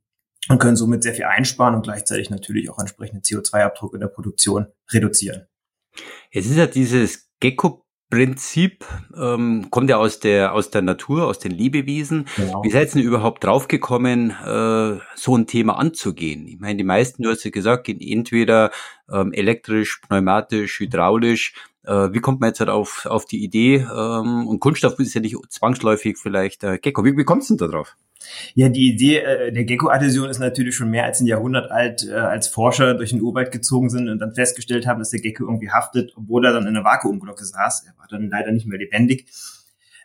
und 0.48 0.58
können 0.58 0.76
somit 0.76 1.02
sehr 1.02 1.12
viel 1.12 1.26
einsparen 1.26 1.74
und 1.74 1.82
gleichzeitig 1.82 2.30
natürlich 2.30 2.70
auch 2.70 2.78
entsprechenden 2.78 3.20
CO2-Abdruck 3.20 3.92
in 3.92 4.00
der 4.00 4.08
Produktion 4.08 4.68
reduzieren. 4.90 5.46
Es 6.32 6.46
ist 6.46 6.56
ja 6.56 6.66
dieses 6.66 7.30
Gecko 7.40 7.84
Prinzip 8.10 8.84
ähm, 9.16 9.68
kommt 9.70 9.88
ja 9.88 9.96
aus 9.96 10.18
der 10.18 10.52
aus 10.52 10.70
der 10.70 10.82
Natur, 10.82 11.28
aus 11.28 11.38
den 11.38 11.52
Lebewesen. 11.52 12.26
Genau. 12.36 12.64
Wie 12.64 12.70
seid 12.70 12.88
ihr 12.88 12.94
denn 12.94 13.02
überhaupt 13.04 13.44
draufgekommen, 13.44 14.30
äh, 14.30 14.98
so 15.14 15.36
ein 15.36 15.46
Thema 15.46 15.78
anzugehen? 15.78 16.48
Ich 16.48 16.58
meine, 16.58 16.76
die 16.76 16.84
meisten, 16.84 17.22
du 17.22 17.30
hast 17.30 17.44
ja 17.44 17.52
gesagt, 17.52 17.84
gehen 17.84 18.00
entweder 18.00 18.72
ähm, 19.12 19.32
elektrisch, 19.32 20.00
pneumatisch, 20.00 20.80
hydraulisch. 20.80 21.54
Äh, 21.84 22.12
wie 22.12 22.20
kommt 22.20 22.40
man 22.40 22.50
jetzt 22.50 22.60
halt 22.60 22.70
auf, 22.70 23.06
auf 23.06 23.24
die 23.24 23.42
Idee? 23.42 23.76
Ähm, 23.76 24.46
und 24.46 24.60
Kunststoff 24.60 24.98
ist 24.98 25.14
ja 25.14 25.20
nicht 25.20 25.36
zwangsläufig 25.48 26.18
vielleicht 26.18 26.64
äh, 26.64 26.78
Gecko. 26.78 27.04
Wie, 27.04 27.16
wie 27.16 27.24
kommst 27.24 27.50
du 27.50 27.56
denn 27.56 27.68
da 27.68 27.76
drauf? 27.76 27.96
Ja, 28.54 28.68
die 28.68 28.92
Idee 28.92 29.18
äh, 29.18 29.52
der 29.52 29.64
Gecko-Adhäsion 29.64 30.28
ist 30.28 30.38
natürlich 30.38 30.76
schon 30.76 30.90
mehr 30.90 31.04
als 31.04 31.20
ein 31.20 31.26
Jahrhundert 31.26 31.70
alt, 31.70 32.06
äh, 32.06 32.12
als 32.12 32.48
Forscher 32.48 32.94
durch 32.94 33.10
den 33.10 33.22
Urwald 33.22 33.50
gezogen 33.50 33.88
sind 33.88 34.08
und 34.08 34.18
dann 34.18 34.34
festgestellt 34.34 34.86
haben, 34.86 34.98
dass 34.98 35.10
der 35.10 35.20
Gecko 35.20 35.44
irgendwie 35.44 35.70
haftet, 35.70 36.12
obwohl 36.16 36.44
er 36.44 36.52
dann 36.52 36.64
in 36.64 36.76
einer 36.76 36.84
Vakuumglocke 36.84 37.44
saß. 37.44 37.86
Er 37.86 37.98
war 37.98 38.06
dann 38.08 38.28
leider 38.28 38.52
nicht 38.52 38.66
mehr 38.66 38.78
lebendig. 38.78 39.26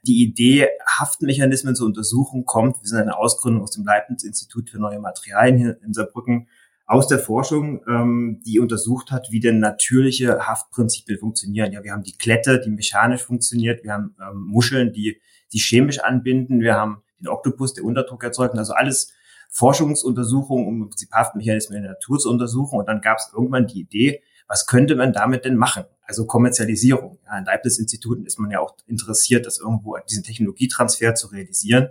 Die 0.08 0.24
Idee, 0.24 0.68
Haftmechanismen 1.00 1.76
zu 1.76 1.86
untersuchen, 1.86 2.46
kommt, 2.46 2.82
wir 2.82 2.88
sind 2.88 3.00
eine 3.00 3.18
Ausgründung 3.18 3.64
aus 3.64 3.72
dem 3.72 3.86
Leibniz-Institut 3.86 4.70
für 4.70 4.80
neue 4.80 5.00
Materialien 5.00 5.58
hier 5.58 5.78
in 5.84 5.94
Saarbrücken, 5.94 6.48
aus 6.86 7.08
der 7.08 7.20
Forschung, 7.20 7.82
ähm, 7.88 8.42
die 8.46 8.60
untersucht 8.60 9.12
hat, 9.12 9.28
wie 9.32 9.40
denn 9.40 9.60
natürliche 9.60 10.46
Haftprinzipien 10.46 11.18
funktionieren. 11.18 11.72
Ja, 11.72 11.84
wir 11.84 11.92
haben 11.92 12.04
die 12.04 12.18
Klette, 12.18 12.62
die 12.62 12.70
mechanisch 12.70 13.24
funktioniert, 13.24 13.84
wir 13.84 13.94
haben 13.94 14.16
ähm, 14.22 14.42
Muscheln, 14.48 14.94
die, 14.94 15.20
die 15.52 15.60
chemisch 15.60 16.00
anbinden, 16.00 16.62
wir 16.62 16.76
haben 16.76 17.02
den 17.20 17.28
Oktopus, 17.28 17.74
der 17.74 17.84
Unterdruck 17.84 18.24
erzeugt. 18.24 18.56
Also 18.56 18.74
alles 18.74 19.14
Forschungsuntersuchungen, 19.50 20.68
um 20.68 20.82
im 20.84 20.90
Prinzip 20.90 21.12
Haftmechanismen 21.12 21.78
in 21.78 21.84
der 21.84 21.94
Natur 21.94 22.20
zu 22.20 22.30
untersuchen. 22.30 22.78
Und 22.78 22.88
dann 22.88 23.02
gab 23.02 23.18
es 23.18 23.32
irgendwann 23.34 23.68
die 23.68 23.80
Idee, 23.80 24.22
was 24.48 24.68
könnte 24.68 24.96
man 24.96 25.12
damit 25.12 25.46
denn 25.46 25.56
machen? 25.56 25.86
Also 26.04 26.28
Kommerzialisierung. 26.28 27.18
Ja, 27.26 27.40
in 27.40 27.46
Leibniz-Instituten 27.46 28.26
ist 28.26 28.38
man 28.38 28.52
ja 28.52 28.60
auch 28.60 28.76
interessiert, 28.86 29.48
das 29.48 29.60
irgendwo 29.60 29.98
diesen 30.08 30.24
Technologietransfer 30.24 31.16
zu 31.16 31.28
realisieren 31.28 31.90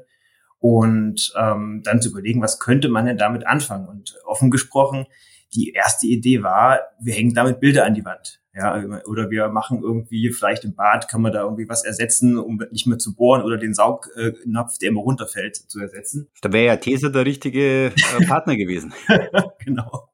und 0.64 1.30
ähm, 1.38 1.82
dann 1.84 2.00
zu 2.00 2.08
überlegen, 2.08 2.40
was 2.40 2.58
könnte 2.58 2.88
man 2.88 3.04
denn 3.04 3.18
damit 3.18 3.46
anfangen? 3.46 3.86
Und 3.86 4.16
offen 4.24 4.50
gesprochen, 4.50 5.04
die 5.52 5.72
erste 5.72 6.06
Idee 6.06 6.42
war, 6.42 6.80
wir 6.98 7.12
hängen 7.12 7.34
damit 7.34 7.60
Bilder 7.60 7.84
an 7.84 7.92
die 7.92 8.06
Wand. 8.06 8.40
Ja, 8.54 8.82
oder 9.04 9.28
wir 9.28 9.48
machen 9.48 9.82
irgendwie, 9.82 10.32
vielleicht 10.32 10.64
im 10.64 10.74
Bad 10.74 11.08
kann 11.08 11.20
man 11.20 11.32
da 11.32 11.42
irgendwie 11.42 11.68
was 11.68 11.84
ersetzen, 11.84 12.38
um 12.38 12.62
nicht 12.70 12.86
mehr 12.86 12.96
zu 12.96 13.14
bohren 13.14 13.42
oder 13.42 13.58
den 13.58 13.74
Saugnapf, 13.74 14.78
der 14.78 14.88
immer 14.88 15.02
runterfällt, 15.02 15.54
zu 15.54 15.80
ersetzen. 15.80 16.30
Da 16.40 16.50
wäre 16.50 16.64
ja 16.64 16.76
Tesa 16.76 17.10
der 17.10 17.26
richtige 17.26 17.88
äh, 17.88 18.26
Partner 18.26 18.56
gewesen. 18.56 18.94
genau. 19.62 20.08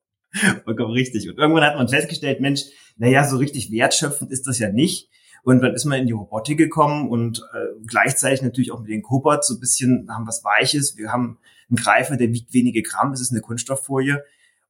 Vollkommen 0.64 0.94
richtig. 0.94 1.28
Und 1.28 1.38
irgendwann 1.38 1.62
hat 1.62 1.76
man 1.76 1.88
festgestellt, 1.88 2.40
Mensch, 2.40 2.62
naja, 2.96 3.22
so 3.22 3.36
richtig 3.36 3.70
wertschöpfend 3.70 4.32
ist 4.32 4.48
das 4.48 4.58
ja 4.58 4.72
nicht. 4.72 5.10
Und 5.42 5.62
dann 5.62 5.74
ist 5.74 5.84
man 5.84 6.00
in 6.00 6.06
die 6.06 6.12
Robotik 6.12 6.58
gekommen 6.58 7.08
und 7.08 7.42
äh, 7.54 7.84
gleichzeitig 7.86 8.42
natürlich 8.42 8.72
auch 8.72 8.80
mit 8.80 8.90
den 8.90 9.02
Cobots 9.02 9.48
so 9.48 9.54
ein 9.54 9.60
bisschen, 9.60 10.08
haben 10.10 10.26
was 10.26 10.44
Weiches. 10.44 10.96
Wir 10.96 11.12
haben 11.12 11.38
einen 11.68 11.76
Greifer, 11.76 12.16
der 12.16 12.32
wiegt 12.32 12.52
wenige 12.52 12.82
Gramm, 12.82 13.12
das 13.12 13.20
ist 13.20 13.32
eine 13.32 13.40
Kunststofffolie. 13.40 14.22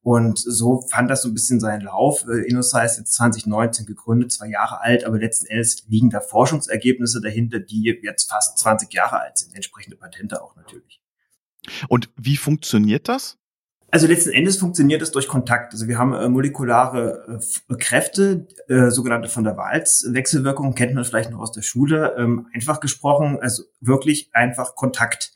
Und 0.03 0.39
so 0.39 0.81
fand 0.89 1.11
das 1.11 1.21
so 1.21 1.29
ein 1.29 1.33
bisschen 1.33 1.59
seinen 1.59 1.81
Lauf. 1.81 2.25
Äh, 2.27 2.47
InnoSize 2.47 2.85
ist 2.85 2.97
jetzt 2.97 3.13
2019 3.13 3.85
gegründet, 3.85 4.31
zwei 4.31 4.47
Jahre 4.47 4.81
alt, 4.81 5.03
aber 5.03 5.19
letzten 5.19 5.45
Endes 5.47 5.83
liegen 5.87 6.09
da 6.09 6.21
Forschungsergebnisse 6.21 7.21
dahinter, 7.21 7.59
die 7.59 7.83
jetzt 8.01 8.29
fast 8.29 8.57
20 8.57 8.91
Jahre 8.93 9.19
alt 9.19 9.37
sind, 9.37 9.53
entsprechende 9.53 9.97
Patente 9.97 10.41
auch 10.41 10.55
natürlich. 10.55 11.01
Und 11.87 12.09
wie 12.15 12.37
funktioniert 12.37 13.07
das? 13.07 13.37
Also 13.91 14.07
letzten 14.07 14.31
Endes 14.31 14.57
funktioniert 14.57 15.01
es 15.01 15.11
durch 15.11 15.27
Kontakt. 15.27 15.73
Also 15.73 15.87
wir 15.89 15.97
haben 15.97 16.13
äh, 16.13 16.29
molekulare 16.29 17.41
äh, 17.69 17.75
Kräfte, 17.75 18.47
äh, 18.69 18.89
sogenannte 18.89 19.27
von 19.27 19.43
der 19.43 19.57
Walz-Wechselwirkung, 19.57 20.75
kennt 20.75 20.93
man 20.93 21.03
vielleicht 21.03 21.29
noch 21.29 21.39
aus 21.39 21.51
der 21.51 21.61
Schule. 21.61 22.15
Ähm, 22.17 22.47
einfach 22.53 22.79
gesprochen, 22.79 23.37
also 23.41 23.63
wirklich 23.81 24.29
einfach 24.31 24.75
Kontakt. 24.75 25.33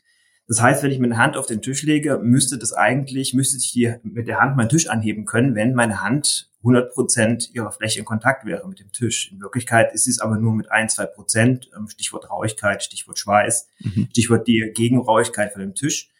Das 0.48 0.62
heißt, 0.62 0.82
wenn 0.82 0.90
ich 0.90 0.98
meine 0.98 1.18
Hand 1.18 1.36
auf 1.36 1.44
den 1.44 1.60
Tisch 1.60 1.82
lege, 1.82 2.18
müsste 2.22 2.56
das 2.56 2.72
eigentlich, 2.72 3.34
müsste 3.34 3.58
ich 3.58 3.72
die, 3.72 3.94
mit 4.02 4.26
der 4.26 4.40
Hand 4.40 4.56
meinen 4.56 4.70
Tisch 4.70 4.88
anheben 4.88 5.26
können, 5.26 5.54
wenn 5.54 5.74
meine 5.74 6.02
Hand 6.02 6.50
100 6.60 6.94
Prozent 6.94 7.54
ihrer 7.54 7.72
Fläche 7.72 7.98
in 7.98 8.04
Kontakt 8.06 8.46
wäre 8.46 8.66
mit 8.66 8.80
dem 8.80 8.90
Tisch. 8.90 9.30
In 9.32 9.40
Wirklichkeit 9.40 9.92
ist 9.92 10.08
es 10.08 10.18
aber 10.18 10.38
nur 10.38 10.54
mit 10.54 10.70
ein, 10.70 10.88
zwei 10.88 11.04
Prozent, 11.04 11.68
ähm, 11.76 11.88
Stichwort 11.88 12.30
Rauigkeit, 12.30 12.82
Stichwort 12.82 13.18
Schweiß, 13.18 13.68
mhm. 13.80 14.08
Stichwort 14.10 14.48
die 14.48 14.72
Gegenrauigkeit 14.74 15.52
von 15.52 15.60
dem 15.60 15.74
Tisch. 15.74 16.10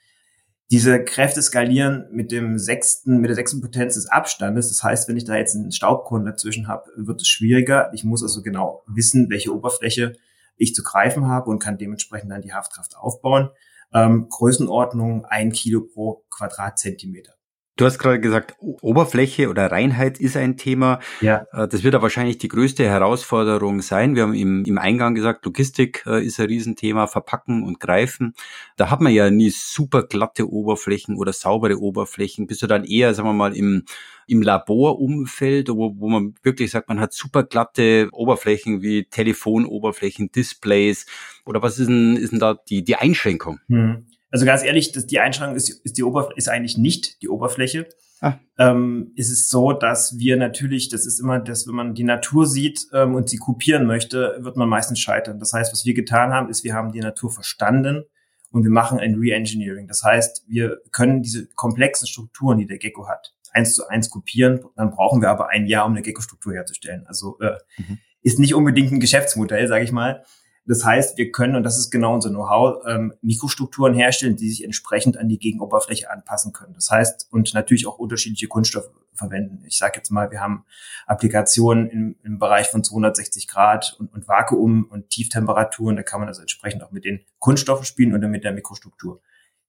Diese 0.72 1.04
Kräfte 1.04 1.42
skalieren 1.42 2.08
mit 2.10 2.32
dem 2.32 2.58
sechsten, 2.58 3.18
mit 3.18 3.28
der 3.28 3.36
sechsten 3.36 3.60
Potenz 3.60 3.94
des 3.94 4.08
Abstandes. 4.08 4.68
Das 4.68 4.82
heißt, 4.82 5.08
wenn 5.08 5.16
ich 5.16 5.24
da 5.24 5.36
jetzt 5.36 5.54
einen 5.54 5.70
Staubkorn 5.70 6.24
dazwischen 6.24 6.66
habe, 6.66 6.90
wird 6.96 7.20
es 7.20 7.28
schwieriger. 7.28 7.90
Ich 7.94 8.02
muss 8.02 8.22
also 8.22 8.42
genau 8.42 8.82
wissen, 8.88 9.30
welche 9.30 9.54
Oberfläche 9.54 10.14
ich 10.56 10.74
zu 10.74 10.82
greifen 10.82 11.28
habe 11.28 11.50
und 11.50 11.60
kann 11.60 11.78
dementsprechend 11.78 12.32
dann 12.32 12.42
die 12.42 12.52
Haftkraft 12.52 12.96
aufbauen. 12.96 13.50
Ähm, 13.92 14.28
Größenordnung 14.28 15.24
ein 15.24 15.52
Kilo 15.52 15.82
pro 15.82 16.24
Quadratzentimeter. 16.30 17.35
Du 17.76 17.84
hast 17.84 17.98
gerade 17.98 18.18
gesagt, 18.20 18.56
Oberfläche 18.58 19.50
oder 19.50 19.70
Reinheit 19.70 20.18
ist 20.18 20.34
ein 20.38 20.56
Thema. 20.56 20.98
Ja. 21.20 21.44
Äh, 21.52 21.68
das 21.68 21.84
wird 21.84 21.94
aber 21.94 22.04
wahrscheinlich 22.04 22.38
die 22.38 22.48
größte 22.48 22.84
Herausforderung 22.84 23.82
sein. 23.82 24.14
Wir 24.14 24.22
haben 24.22 24.32
im, 24.32 24.64
im 24.64 24.78
Eingang 24.78 25.14
gesagt, 25.14 25.44
Logistik 25.44 26.02
äh, 26.06 26.24
ist 26.24 26.40
ein 26.40 26.46
Riesenthema, 26.46 27.06
Verpacken 27.06 27.64
und 27.64 27.78
Greifen. 27.78 28.34
Da 28.76 28.90
hat 28.90 29.02
man 29.02 29.12
ja 29.12 29.28
nie 29.28 29.50
super 29.50 30.04
glatte 30.04 30.50
Oberflächen 30.50 31.16
oder 31.16 31.34
saubere 31.34 31.78
Oberflächen. 31.78 32.46
Bist 32.46 32.62
du 32.62 32.66
dann 32.66 32.84
eher, 32.84 33.12
sagen 33.12 33.28
wir 33.28 33.34
mal, 33.34 33.54
im, 33.54 33.84
im 34.26 34.40
Laborumfeld, 34.40 35.68
wo, 35.68 35.94
wo 35.98 36.08
man 36.08 36.34
wirklich 36.42 36.70
sagt, 36.70 36.88
man 36.88 36.98
hat 36.98 37.12
super 37.12 37.44
glatte 37.44 38.08
Oberflächen 38.10 38.80
wie 38.80 39.04
Telefonoberflächen, 39.04 40.32
Displays. 40.32 41.04
Oder 41.44 41.60
was 41.60 41.78
ist 41.78 41.88
denn, 41.88 42.16
ist 42.16 42.32
denn 42.32 42.40
da 42.40 42.54
die, 42.54 42.84
die 42.84 42.96
Einschränkung? 42.96 43.60
Hm. 43.68 44.06
Also 44.36 44.44
ganz 44.44 44.62
ehrlich, 44.62 44.92
das, 44.92 45.06
die 45.06 45.18
Einschränkung 45.18 45.56
ist, 45.56 45.70
ist, 45.70 45.96
die 45.96 46.02
Oberfläche, 46.02 46.36
ist 46.36 46.50
eigentlich 46.50 46.76
nicht 46.76 47.22
die 47.22 47.30
Oberfläche. 47.30 47.88
Ah. 48.20 48.34
Ähm, 48.58 49.12
ist 49.16 49.30
es 49.30 49.48
so, 49.48 49.72
dass 49.72 50.18
wir 50.18 50.36
natürlich, 50.36 50.90
das 50.90 51.06
ist 51.06 51.20
immer 51.20 51.38
das, 51.38 51.66
wenn 51.66 51.74
man 51.74 51.94
die 51.94 52.04
Natur 52.04 52.46
sieht 52.46 52.86
ähm, 52.92 53.14
und 53.14 53.30
sie 53.30 53.38
kopieren 53.38 53.86
möchte, 53.86 54.36
wird 54.40 54.58
man 54.58 54.68
meistens 54.68 55.00
scheitern. 55.00 55.38
Das 55.38 55.54
heißt, 55.54 55.72
was 55.72 55.86
wir 55.86 55.94
getan 55.94 56.34
haben, 56.34 56.50
ist, 56.50 56.64
wir 56.64 56.74
haben 56.74 56.92
die 56.92 57.00
Natur 57.00 57.30
verstanden 57.30 58.04
und 58.50 58.62
wir 58.62 58.70
machen 58.70 58.98
ein 58.98 59.14
Re-Engineering. 59.14 59.88
Das 59.88 60.02
heißt, 60.02 60.44
wir 60.46 60.82
können 60.92 61.22
diese 61.22 61.46
komplexen 61.54 62.06
Strukturen, 62.06 62.58
die 62.58 62.66
der 62.66 62.76
Gecko 62.76 63.08
hat, 63.08 63.32
eins 63.54 63.72
zu 63.72 63.88
eins 63.88 64.10
kopieren. 64.10 64.60
Dann 64.76 64.90
brauchen 64.90 65.22
wir 65.22 65.30
aber 65.30 65.48
ein 65.48 65.64
Jahr, 65.64 65.86
um 65.86 65.92
eine 65.92 66.02
Gecko-Struktur 66.02 66.52
herzustellen. 66.52 67.06
Also 67.06 67.38
äh, 67.40 67.56
mhm. 67.78 68.00
ist 68.20 68.38
nicht 68.38 68.54
unbedingt 68.54 68.92
ein 68.92 69.00
Geschäftsmodell, 69.00 69.66
sage 69.66 69.84
ich 69.84 69.92
mal. 69.92 70.24
Das 70.66 70.84
heißt, 70.84 71.16
wir 71.16 71.30
können, 71.30 71.54
und 71.54 71.62
das 71.62 71.78
ist 71.78 71.90
genau 71.90 72.14
unser 72.14 72.30
Know-how, 72.30 72.84
ähm, 72.86 73.14
Mikrostrukturen 73.22 73.94
herstellen, 73.94 74.36
die 74.36 74.48
sich 74.48 74.64
entsprechend 74.64 75.16
an 75.16 75.28
die 75.28 75.38
Gegenoberfläche 75.38 76.10
anpassen 76.10 76.52
können. 76.52 76.74
Das 76.74 76.90
heißt, 76.90 77.28
und 77.30 77.54
natürlich 77.54 77.86
auch 77.86 77.98
unterschiedliche 77.98 78.48
Kunststoffe 78.48 78.90
verwenden. 79.14 79.62
Ich 79.66 79.78
sage 79.78 79.94
jetzt 79.96 80.10
mal, 80.10 80.30
wir 80.30 80.40
haben 80.40 80.64
Applikationen 81.06 81.88
im, 81.88 82.16
im 82.24 82.38
Bereich 82.38 82.68
von 82.68 82.82
260 82.82 83.46
Grad 83.46 83.96
und, 83.98 84.12
und 84.12 84.28
Vakuum 84.28 84.84
und 84.90 85.08
Tieftemperaturen. 85.10 85.96
Da 85.96 86.02
kann 86.02 86.20
man 86.20 86.28
also 86.28 86.40
entsprechend 86.40 86.82
auch 86.82 86.90
mit 86.90 87.04
den 87.04 87.24
Kunststoffen 87.38 87.84
spielen 87.84 88.12
oder 88.12 88.28
mit 88.28 88.44
der 88.44 88.52
Mikrostruktur. 88.52 89.22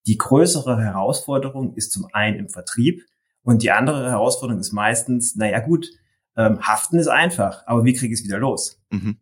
Die 0.08 0.18
größere 0.18 0.82
Herausforderung 0.82 1.75
ist 1.75 1.92
zum 1.92 2.08
einen 2.12 2.39
im 2.39 2.50
Vertrieb 2.50 3.06
und 3.44 3.62
die 3.62 3.72
andere 3.72 4.10
Herausforderung 4.10 4.60
ist 4.60 4.72
meistens, 4.72 5.36
naja 5.36 5.60
gut, 5.60 5.88
ähm, 6.36 6.62
haften 6.62 6.98
ist 6.98 7.08
einfach, 7.08 7.63
aber 7.66 7.84
wie 7.86 7.94
kriege 7.94 8.13
ich 8.13 8.22
es 8.22 8.25
wieder 8.25 8.39
los? 8.39 8.82
Mhm. 8.89 9.18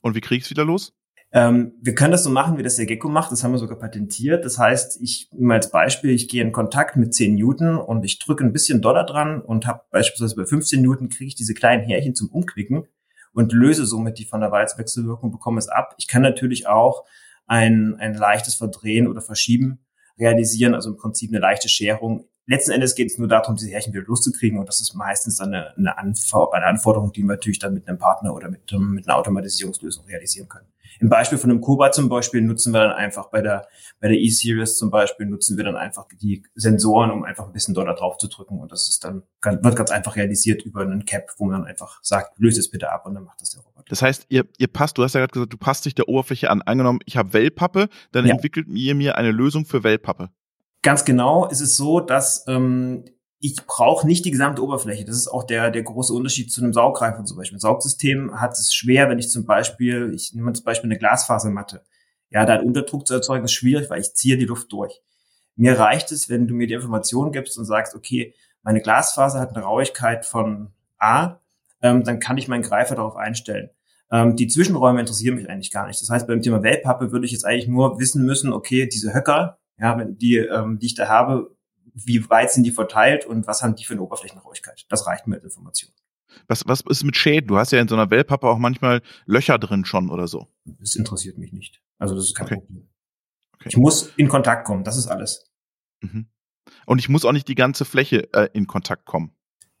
Und 0.00 0.14
wie 0.14 0.20
kriege 0.20 0.38
ich 0.38 0.44
es 0.44 0.50
wieder 0.50 0.64
los? 0.64 0.94
Ähm, 1.32 1.74
wir 1.80 1.94
können 1.94 2.10
das 2.10 2.24
so 2.24 2.30
machen, 2.30 2.58
wie 2.58 2.62
das 2.62 2.76
der 2.76 2.86
Gecko 2.86 3.08
macht. 3.08 3.30
Das 3.30 3.44
haben 3.44 3.52
wir 3.52 3.58
sogar 3.58 3.78
patentiert. 3.78 4.44
Das 4.44 4.58
heißt, 4.58 5.00
ich 5.00 5.28
mal 5.38 5.54
als 5.54 5.70
Beispiel, 5.70 6.10
ich 6.10 6.28
gehe 6.28 6.42
in 6.42 6.52
Kontakt 6.52 6.96
mit 6.96 7.14
10 7.14 7.36
Newton 7.36 7.76
und 7.76 8.04
ich 8.04 8.18
drücke 8.18 8.44
ein 8.44 8.52
bisschen 8.52 8.82
Dollar 8.82 9.06
dran 9.06 9.40
und 9.40 9.66
habe 9.66 9.82
beispielsweise 9.90 10.34
bei 10.34 10.44
15 10.44 10.82
Newton 10.82 11.08
kriege 11.08 11.28
ich 11.28 11.36
diese 11.36 11.54
kleinen 11.54 11.84
Härchen 11.84 12.14
zum 12.14 12.30
Umklicken 12.30 12.88
und 13.32 13.52
löse 13.52 13.86
somit 13.86 14.18
die 14.18 14.24
von 14.24 14.40
der 14.40 14.50
Walzwechselwirkung, 14.50 15.30
bekomme 15.30 15.58
es 15.58 15.68
ab. 15.68 15.94
Ich 15.98 16.08
kann 16.08 16.22
natürlich 16.22 16.66
auch 16.66 17.04
ein, 17.46 17.94
ein 17.98 18.14
leichtes 18.14 18.56
Verdrehen 18.56 19.06
oder 19.06 19.20
Verschieben 19.20 19.80
realisieren, 20.18 20.74
also 20.74 20.90
im 20.90 20.96
Prinzip 20.96 21.30
eine 21.30 21.38
leichte 21.38 21.68
Scherung 21.68 22.26
letzten 22.50 22.72
Endes 22.72 22.94
geht 22.94 23.10
es 23.10 23.18
nur 23.18 23.28
darum, 23.28 23.56
diese 23.56 23.70
Härchen 23.70 23.94
wieder 23.94 24.04
loszukriegen 24.04 24.58
und 24.58 24.68
das 24.68 24.80
ist 24.80 24.94
meistens 24.94 25.36
dann 25.36 25.54
eine, 25.54 25.76
eine, 25.76 25.96
Anfor 25.96 26.52
eine 26.52 26.66
Anforderung, 26.66 27.12
die 27.12 27.22
wir 27.22 27.28
natürlich 27.28 27.60
dann 27.60 27.74
mit 27.74 27.88
einem 27.88 27.98
Partner 27.98 28.34
oder 28.34 28.50
mit, 28.50 28.70
mit 28.72 29.08
einer 29.08 29.16
Automatisierungslösung 29.16 30.04
realisieren 30.06 30.48
können. 30.48 30.66
Im 30.98 31.08
Beispiel 31.08 31.38
von 31.38 31.50
einem 31.50 31.60
Cobra 31.60 31.92
zum 31.92 32.08
Beispiel 32.08 32.42
nutzen 32.42 32.74
wir 32.74 32.80
dann 32.80 32.92
einfach 32.92 33.30
bei 33.30 33.40
der, 33.40 33.68
bei 34.00 34.08
der 34.08 34.18
E-Series 34.18 34.76
zum 34.76 34.90
Beispiel 34.90 35.26
nutzen 35.26 35.56
wir 35.56 35.64
dann 35.64 35.76
einfach 35.76 36.06
die 36.20 36.42
Sensoren, 36.54 37.10
um 37.10 37.24
einfach 37.24 37.46
ein 37.46 37.52
bisschen 37.52 37.74
Dollar 37.74 37.94
drauf 37.94 38.18
zu 38.18 38.28
drücken 38.28 38.58
und 38.58 38.72
das 38.72 38.88
ist 38.88 39.04
dann, 39.04 39.22
wird 39.42 39.76
ganz 39.76 39.90
einfach 39.90 40.16
realisiert 40.16 40.62
über 40.62 40.82
einen 40.82 41.04
Cap, 41.04 41.30
wo 41.38 41.46
man 41.46 41.60
dann 41.60 41.70
einfach 41.70 42.00
sagt, 42.02 42.38
löse 42.38 42.60
es 42.60 42.70
bitte 42.70 42.90
ab 42.90 43.06
und 43.06 43.14
dann 43.14 43.24
macht 43.24 43.40
das 43.40 43.50
der 43.50 43.62
Roboter. 43.62 43.84
Das 43.88 44.02
heißt, 44.02 44.26
ihr, 44.28 44.44
ihr 44.58 44.68
passt, 44.68 44.98
du 44.98 45.04
hast 45.04 45.14
ja 45.14 45.20
gerade 45.20 45.32
gesagt, 45.32 45.52
du 45.52 45.56
passt 45.56 45.86
dich 45.86 45.94
der 45.94 46.08
Oberfläche 46.08 46.50
an. 46.50 46.62
Angenommen, 46.62 46.98
ich 47.06 47.16
habe 47.16 47.32
Wellpappe, 47.32 47.88
dann 48.12 48.26
ja. 48.26 48.34
entwickelt 48.34 48.66
ihr 48.68 48.94
mir 48.94 49.16
eine 49.16 49.30
Lösung 49.30 49.64
für 49.64 49.84
Wellpappe. 49.84 50.30
Ganz 50.82 51.04
genau 51.04 51.46
ist 51.46 51.60
es 51.60 51.76
so, 51.76 52.00
dass 52.00 52.44
ähm, 52.48 53.04
ich 53.38 53.56
brauche 53.66 54.06
nicht 54.06 54.24
die 54.24 54.30
gesamte 54.30 54.62
Oberfläche. 54.62 55.04
Das 55.04 55.16
ist 55.16 55.28
auch 55.28 55.44
der, 55.44 55.70
der 55.70 55.82
große 55.82 56.12
Unterschied 56.12 56.52
zu 56.52 56.62
einem 56.62 56.72
Sauggreifer 56.72 57.24
zum 57.24 57.38
Beispiel. 57.38 57.56
Ein 57.56 57.60
Saugsystem 57.60 58.40
hat 58.40 58.52
es 58.52 58.72
schwer, 58.74 59.08
wenn 59.08 59.18
ich 59.18 59.30
zum 59.30 59.46
Beispiel, 59.46 60.12
ich 60.14 60.34
nehme 60.34 60.52
zum 60.52 60.64
Beispiel 60.64 60.88
eine 60.88 60.98
Glasfasermatte. 60.98 61.82
Ja, 62.28 62.44
da 62.44 62.60
Unterdruck 62.60 63.06
zu 63.06 63.14
erzeugen 63.14 63.44
ist 63.44 63.52
schwierig, 63.52 63.90
weil 63.90 64.00
ich 64.00 64.14
ziehe 64.14 64.36
die 64.36 64.44
Luft 64.44 64.70
durch. 64.72 65.00
Mir 65.56 65.78
reicht 65.78 66.12
es, 66.12 66.28
wenn 66.28 66.46
du 66.46 66.54
mir 66.54 66.66
die 66.66 66.74
Information 66.74 67.32
gibst 67.32 67.58
und 67.58 67.64
sagst, 67.64 67.94
okay, 67.94 68.34
meine 68.62 68.80
Glasfaser 68.80 69.40
hat 69.40 69.56
eine 69.56 69.64
Rauigkeit 69.64 70.26
von 70.26 70.72
A, 70.98 71.40
ähm, 71.82 72.04
dann 72.04 72.20
kann 72.20 72.36
ich 72.36 72.46
meinen 72.46 72.62
Greifer 72.62 72.94
darauf 72.94 73.16
einstellen. 73.16 73.70
Ähm, 74.12 74.36
die 74.36 74.48
Zwischenräume 74.48 75.00
interessieren 75.00 75.36
mich 75.36 75.48
eigentlich 75.48 75.70
gar 75.70 75.86
nicht. 75.86 76.00
Das 76.00 76.10
heißt, 76.10 76.26
beim 76.26 76.42
Thema 76.42 76.62
Wellpappe 76.62 77.10
würde 77.10 77.26
ich 77.26 77.32
jetzt 77.32 77.44
eigentlich 77.44 77.68
nur 77.68 77.98
wissen 77.98 78.24
müssen, 78.24 78.52
okay, 78.52 78.86
diese 78.86 79.14
Höcker, 79.14 79.59
ja, 79.80 80.04
die, 80.04 80.36
ähm, 80.36 80.78
die 80.78 80.86
ich 80.86 80.94
da 80.94 81.08
habe, 81.08 81.56
wie 81.94 82.28
weit 82.30 82.52
sind 82.52 82.64
die 82.64 82.70
verteilt 82.70 83.24
und 83.24 83.46
was 83.46 83.62
haben 83.62 83.74
die 83.74 83.84
für 83.84 83.94
eine 83.94 84.02
Oberflächenrauigkeit? 84.02 84.86
Das 84.88 85.06
reicht 85.06 85.26
mir 85.26 85.36
als 85.36 85.44
Information. 85.44 85.90
Was, 86.46 86.66
was 86.66 86.82
ist 86.82 87.04
mit 87.04 87.16
Schäden? 87.16 87.48
Du 87.48 87.56
hast 87.56 87.72
ja 87.72 87.80
in 87.80 87.88
so 87.88 87.96
einer 87.96 88.10
Wellpappe 88.10 88.46
auch 88.46 88.58
manchmal 88.58 89.02
Löcher 89.26 89.58
drin 89.58 89.84
schon 89.84 90.10
oder 90.10 90.28
so. 90.28 90.46
Das 90.64 90.94
interessiert 90.94 91.38
mich 91.38 91.52
nicht. 91.52 91.82
Also 91.98 92.14
das 92.14 92.24
ist 92.24 92.34
kein 92.34 92.46
okay. 92.46 92.56
Problem. 92.56 92.88
Okay. 93.54 93.68
Ich 93.68 93.76
muss 93.76 94.12
in 94.16 94.28
Kontakt 94.28 94.64
kommen, 94.64 94.84
das 94.84 94.96
ist 94.96 95.08
alles. 95.08 95.50
Mhm. 96.00 96.26
Und 96.86 96.98
ich 96.98 97.08
muss 97.08 97.24
auch 97.24 97.32
nicht 97.32 97.48
die 97.48 97.54
ganze 97.54 97.84
Fläche 97.84 98.32
äh, 98.32 98.48
in 98.52 98.66
Kontakt 98.66 99.06
kommen. 99.06 99.32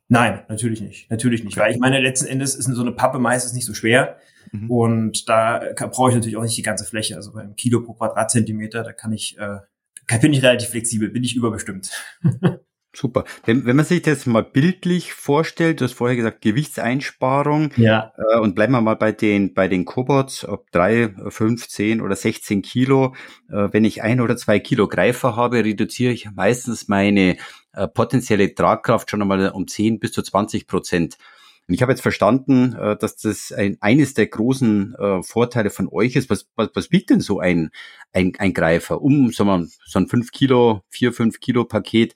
Nein, 0.08 0.44
natürlich 0.48 0.80
nicht. 0.80 1.08
Natürlich 1.08 1.44
nicht. 1.44 1.56
Okay. 1.56 1.66
Weil 1.66 1.72
ich 1.72 1.78
meine, 1.78 2.00
letzten 2.00 2.26
Endes 2.26 2.56
ist 2.56 2.66
so 2.66 2.82
eine 2.82 2.92
Pappe 2.92 3.20
meistens 3.20 3.52
nicht 3.52 3.64
so 3.64 3.74
schwer. 3.74 4.18
Mhm. 4.50 4.70
Und 4.70 5.28
da 5.28 5.60
brauche 5.76 6.10
ich 6.10 6.16
natürlich 6.16 6.36
auch 6.36 6.42
nicht 6.42 6.56
die 6.56 6.62
ganze 6.62 6.84
Fläche. 6.84 7.14
Also 7.14 7.32
beim 7.32 7.54
Kilo 7.54 7.80
pro 7.82 7.94
Quadratzentimeter, 7.94 8.82
da 8.82 8.92
kann 8.92 9.12
ich 9.12 9.38
äh, 9.38 9.58
bin 10.20 10.32
ich 10.32 10.42
relativ 10.42 10.70
flexibel, 10.70 11.10
bin 11.10 11.24
ich 11.24 11.36
überbestimmt. 11.36 11.90
Super. 12.92 13.24
Wenn, 13.44 13.66
wenn 13.66 13.76
man 13.76 13.84
sich 13.84 14.02
das 14.02 14.26
mal 14.26 14.42
bildlich 14.42 15.12
vorstellt, 15.12 15.80
du 15.80 15.84
hast 15.84 15.92
vorher 15.92 16.16
gesagt, 16.16 16.40
Gewichtseinsparung. 16.40 17.70
Ja. 17.76 18.12
Äh, 18.16 18.38
und 18.40 18.56
bleiben 18.56 18.72
wir 18.72 18.80
mal 18.80 18.96
bei 18.96 19.12
den, 19.12 19.54
bei 19.54 19.68
den 19.68 19.84
Cobots, 19.84 20.44
ob 20.44 20.70
drei, 20.72 21.14
fünf, 21.28 21.68
zehn 21.68 22.00
oder 22.00 22.16
16 22.16 22.62
Kilo. 22.62 23.14
Äh, 23.48 23.68
wenn 23.70 23.84
ich 23.84 24.02
ein 24.02 24.20
oder 24.20 24.36
zwei 24.36 24.58
Kilo 24.58 24.88
Greifer 24.88 25.36
habe, 25.36 25.64
reduziere 25.64 26.12
ich 26.12 26.28
meistens 26.32 26.88
meine 26.88 27.36
äh, 27.74 27.86
potenzielle 27.86 28.54
Tragkraft 28.54 29.08
schon 29.08 29.22
einmal 29.22 29.50
um 29.50 29.68
10 29.68 30.00
bis 30.00 30.10
zu 30.10 30.22
20 30.22 30.66
Prozent. 30.66 31.16
Und 31.68 31.74
ich 31.74 31.82
habe 31.82 31.92
jetzt 31.92 32.02
verstanden, 32.02 32.74
äh, 32.74 32.96
dass 32.96 33.16
das 33.16 33.52
ein, 33.52 33.76
eines 33.80 34.14
der 34.14 34.26
großen 34.26 34.94
äh, 34.96 35.22
Vorteile 35.22 35.70
von 35.70 35.88
euch 35.88 36.16
ist. 36.16 36.30
Was, 36.30 36.48
was, 36.56 36.70
was 36.74 36.90
wiegt 36.90 37.10
denn 37.10 37.20
so 37.20 37.38
ein, 37.38 37.70
ein, 38.12 38.32
ein 38.38 38.52
Greifer? 38.52 39.00
Um 39.02 39.30
so, 39.30 39.44
man, 39.44 39.70
so 39.84 39.98
ein 39.98 40.08
5 40.08 40.32
Kilo, 40.32 40.82
4, 40.90 41.12
5 41.12 41.40
Kilo 41.40 41.64
Paket 41.64 42.14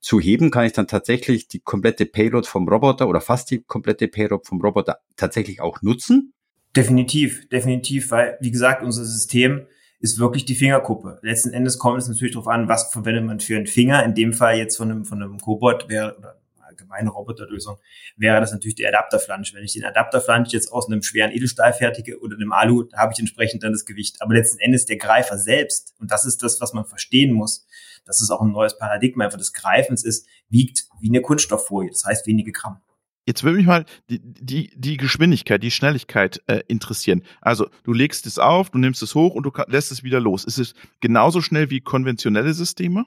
zu 0.00 0.18
heben, 0.18 0.50
kann 0.50 0.66
ich 0.66 0.72
dann 0.72 0.86
tatsächlich 0.86 1.48
die 1.48 1.60
komplette 1.60 2.06
Payload 2.06 2.46
vom 2.46 2.68
Roboter 2.68 3.08
oder 3.08 3.20
fast 3.20 3.50
die 3.50 3.62
komplette 3.62 4.08
Payload 4.08 4.44
vom 4.46 4.60
Roboter 4.60 4.98
tatsächlich 5.16 5.60
auch 5.60 5.82
nutzen? 5.82 6.32
Definitiv, 6.74 7.48
definitiv, 7.48 8.10
weil, 8.10 8.38
wie 8.40 8.50
gesagt, 8.50 8.82
unser 8.82 9.04
System 9.04 9.66
ist 9.98 10.18
wirklich 10.18 10.46
die 10.46 10.54
Fingerkuppe. 10.54 11.18
Letzten 11.22 11.52
Endes 11.52 11.78
kommt 11.78 11.98
es 11.98 12.08
natürlich 12.08 12.32
darauf 12.32 12.48
an, 12.48 12.68
was 12.68 12.90
verwendet 12.90 13.24
man 13.24 13.40
für 13.40 13.56
einen 13.56 13.66
Finger. 13.66 14.02
In 14.04 14.14
dem 14.14 14.32
Fall 14.32 14.56
jetzt 14.56 14.76
von 14.76 14.90
einem, 14.90 15.04
von 15.04 15.22
einem 15.22 15.38
Cobot 15.38 15.88
wäre, 15.88 16.16
oder 16.16 16.39
allgemeine 16.80 17.10
Roboterlösung, 17.10 17.78
wäre 18.16 18.40
das 18.40 18.52
natürlich 18.52 18.74
der 18.74 18.88
Adapterflansch. 18.88 19.54
Wenn 19.54 19.64
ich 19.64 19.72
den 19.72 19.84
Adapterflansch 19.84 20.52
jetzt 20.52 20.72
aus 20.72 20.88
einem 20.88 21.02
schweren 21.02 21.30
Edelstahl 21.32 21.72
fertige 21.72 22.18
oder 22.20 22.36
einem 22.36 22.52
Alu, 22.52 22.88
habe 22.96 23.12
ich 23.12 23.18
entsprechend 23.18 23.62
dann 23.62 23.72
das 23.72 23.84
Gewicht. 23.84 24.16
Aber 24.20 24.34
letzten 24.34 24.58
Endes 24.58 24.86
der 24.86 24.96
Greifer 24.96 25.38
selbst, 25.38 25.94
und 25.98 26.10
das 26.10 26.24
ist 26.24 26.42
das, 26.42 26.60
was 26.60 26.72
man 26.72 26.84
verstehen 26.84 27.32
muss, 27.32 27.66
dass 28.04 28.20
es 28.20 28.30
auch 28.30 28.40
ein 28.40 28.52
neues 28.52 28.78
Paradigma 28.78 29.24
einfach 29.24 29.38
des 29.38 29.52
Greifens 29.52 30.04
ist, 30.04 30.26
wiegt 30.48 30.86
wie 31.00 31.08
eine 31.08 31.20
Kunststofffolie, 31.20 31.90
das 31.90 32.04
heißt 32.04 32.26
wenige 32.26 32.52
Gramm. 32.52 32.80
Jetzt 33.26 33.44
will 33.44 33.52
mich 33.52 33.66
mal 33.66 33.84
die, 34.08 34.18
die, 34.22 34.72
die 34.74 34.96
Geschwindigkeit, 34.96 35.62
die 35.62 35.70
Schnelligkeit 35.70 36.42
äh, 36.46 36.62
interessieren. 36.66 37.22
Also 37.40 37.68
du 37.84 37.92
legst 37.92 38.26
es 38.26 38.38
auf, 38.38 38.70
du 38.70 38.78
nimmst 38.78 39.02
es 39.02 39.14
hoch 39.14 39.34
und 39.34 39.44
du 39.44 39.52
lässt 39.68 39.92
es 39.92 40.02
wieder 40.02 40.18
los. 40.18 40.44
Ist 40.44 40.58
es 40.58 40.74
genauso 41.00 41.42
schnell 41.42 41.70
wie 41.70 41.80
konventionelle 41.80 42.54
Systeme? 42.54 43.04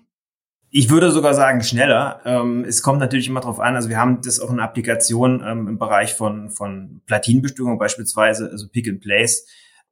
Ich 0.76 0.90
würde 0.90 1.12
sogar 1.12 1.36
sagen 1.36 1.62
schneller. 1.62 2.20
Ähm, 2.26 2.66
es 2.68 2.82
kommt 2.82 2.98
natürlich 2.98 3.28
immer 3.28 3.42
darauf 3.42 3.60
an. 3.60 3.76
Also 3.76 3.90
wir 3.90 3.98
haben 3.98 4.22
das 4.24 4.40
auch 4.40 4.50
in 4.50 4.60
Applikationen 4.60 5.44
ähm, 5.46 5.68
im 5.68 5.78
Bereich 5.78 6.16
von, 6.16 6.50
von 6.50 7.04
Platinenbestimmung 7.06 7.78
beispielsweise, 7.78 8.50
also 8.50 8.68
Pick 8.70 8.88
and 8.88 9.00
Place, 9.00 9.46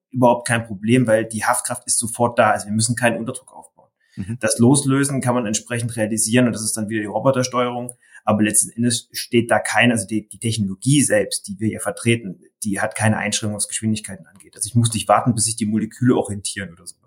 überhaupt 0.09 0.47
kein 0.47 0.65
Problem, 0.65 1.05
weil 1.05 1.25
die 1.25 1.45
Haftkraft 1.45 1.85
ist 1.85 1.99
sofort 1.99 2.39
da. 2.39 2.49
Also 2.49 2.65
wir 2.65 2.73
müssen 2.73 2.95
keinen 2.95 3.19
Unterdruck 3.19 3.53
aufbauen. 3.53 3.89
Mhm. 4.15 4.37
Das 4.39 4.57
Loslösen 4.57 5.21
kann 5.21 5.35
man 5.35 5.45
entsprechend 5.45 5.95
realisieren 5.97 6.47
und 6.47 6.53
das 6.53 6.63
ist 6.63 6.75
dann 6.75 6.89
wieder 6.89 7.01
die 7.01 7.05
Robotersteuerung. 7.05 7.93
Aber 8.25 8.41
letzten 8.41 8.71
Endes 8.71 9.07
steht 9.11 9.51
da 9.51 9.59
keine, 9.59 9.93
also 9.93 10.07
die, 10.07 10.27
die 10.29 10.39
Technologie 10.39 11.03
selbst, 11.03 11.47
die 11.47 11.59
wir 11.59 11.67
hier 11.67 11.79
vertreten, 11.79 12.41
die 12.63 12.81
hat 12.81 12.95
keine 12.95 13.17
Einschränkung, 13.17 13.55
was 13.55 13.67
Geschwindigkeiten 13.67 14.25
angeht. 14.25 14.55
Also 14.55 14.65
ich 14.65 14.73
muss 14.73 14.91
nicht 14.91 15.07
warten, 15.07 15.35
bis 15.35 15.43
sich 15.43 15.55
die 15.55 15.67
Moleküle 15.67 16.15
orientieren 16.15 16.71
oder 16.71 16.87
sowas 16.87 17.00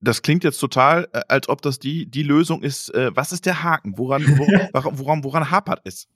das 0.00 0.22
klingt 0.22 0.44
jetzt 0.44 0.58
total, 0.58 1.08
äh, 1.12 1.22
als 1.28 1.48
ob 1.48 1.62
das 1.62 1.78
die, 1.78 2.06
die 2.06 2.22
Lösung 2.22 2.62
ist. 2.62 2.94
Äh, 2.94 3.10
was 3.14 3.32
ist 3.32 3.46
der 3.46 3.62
Haken? 3.62 3.98
Woran, 3.98 4.24
woran, 4.38 4.68
woran, 4.98 5.24
woran 5.24 5.50
hapert 5.50 5.80
es? 5.84 6.08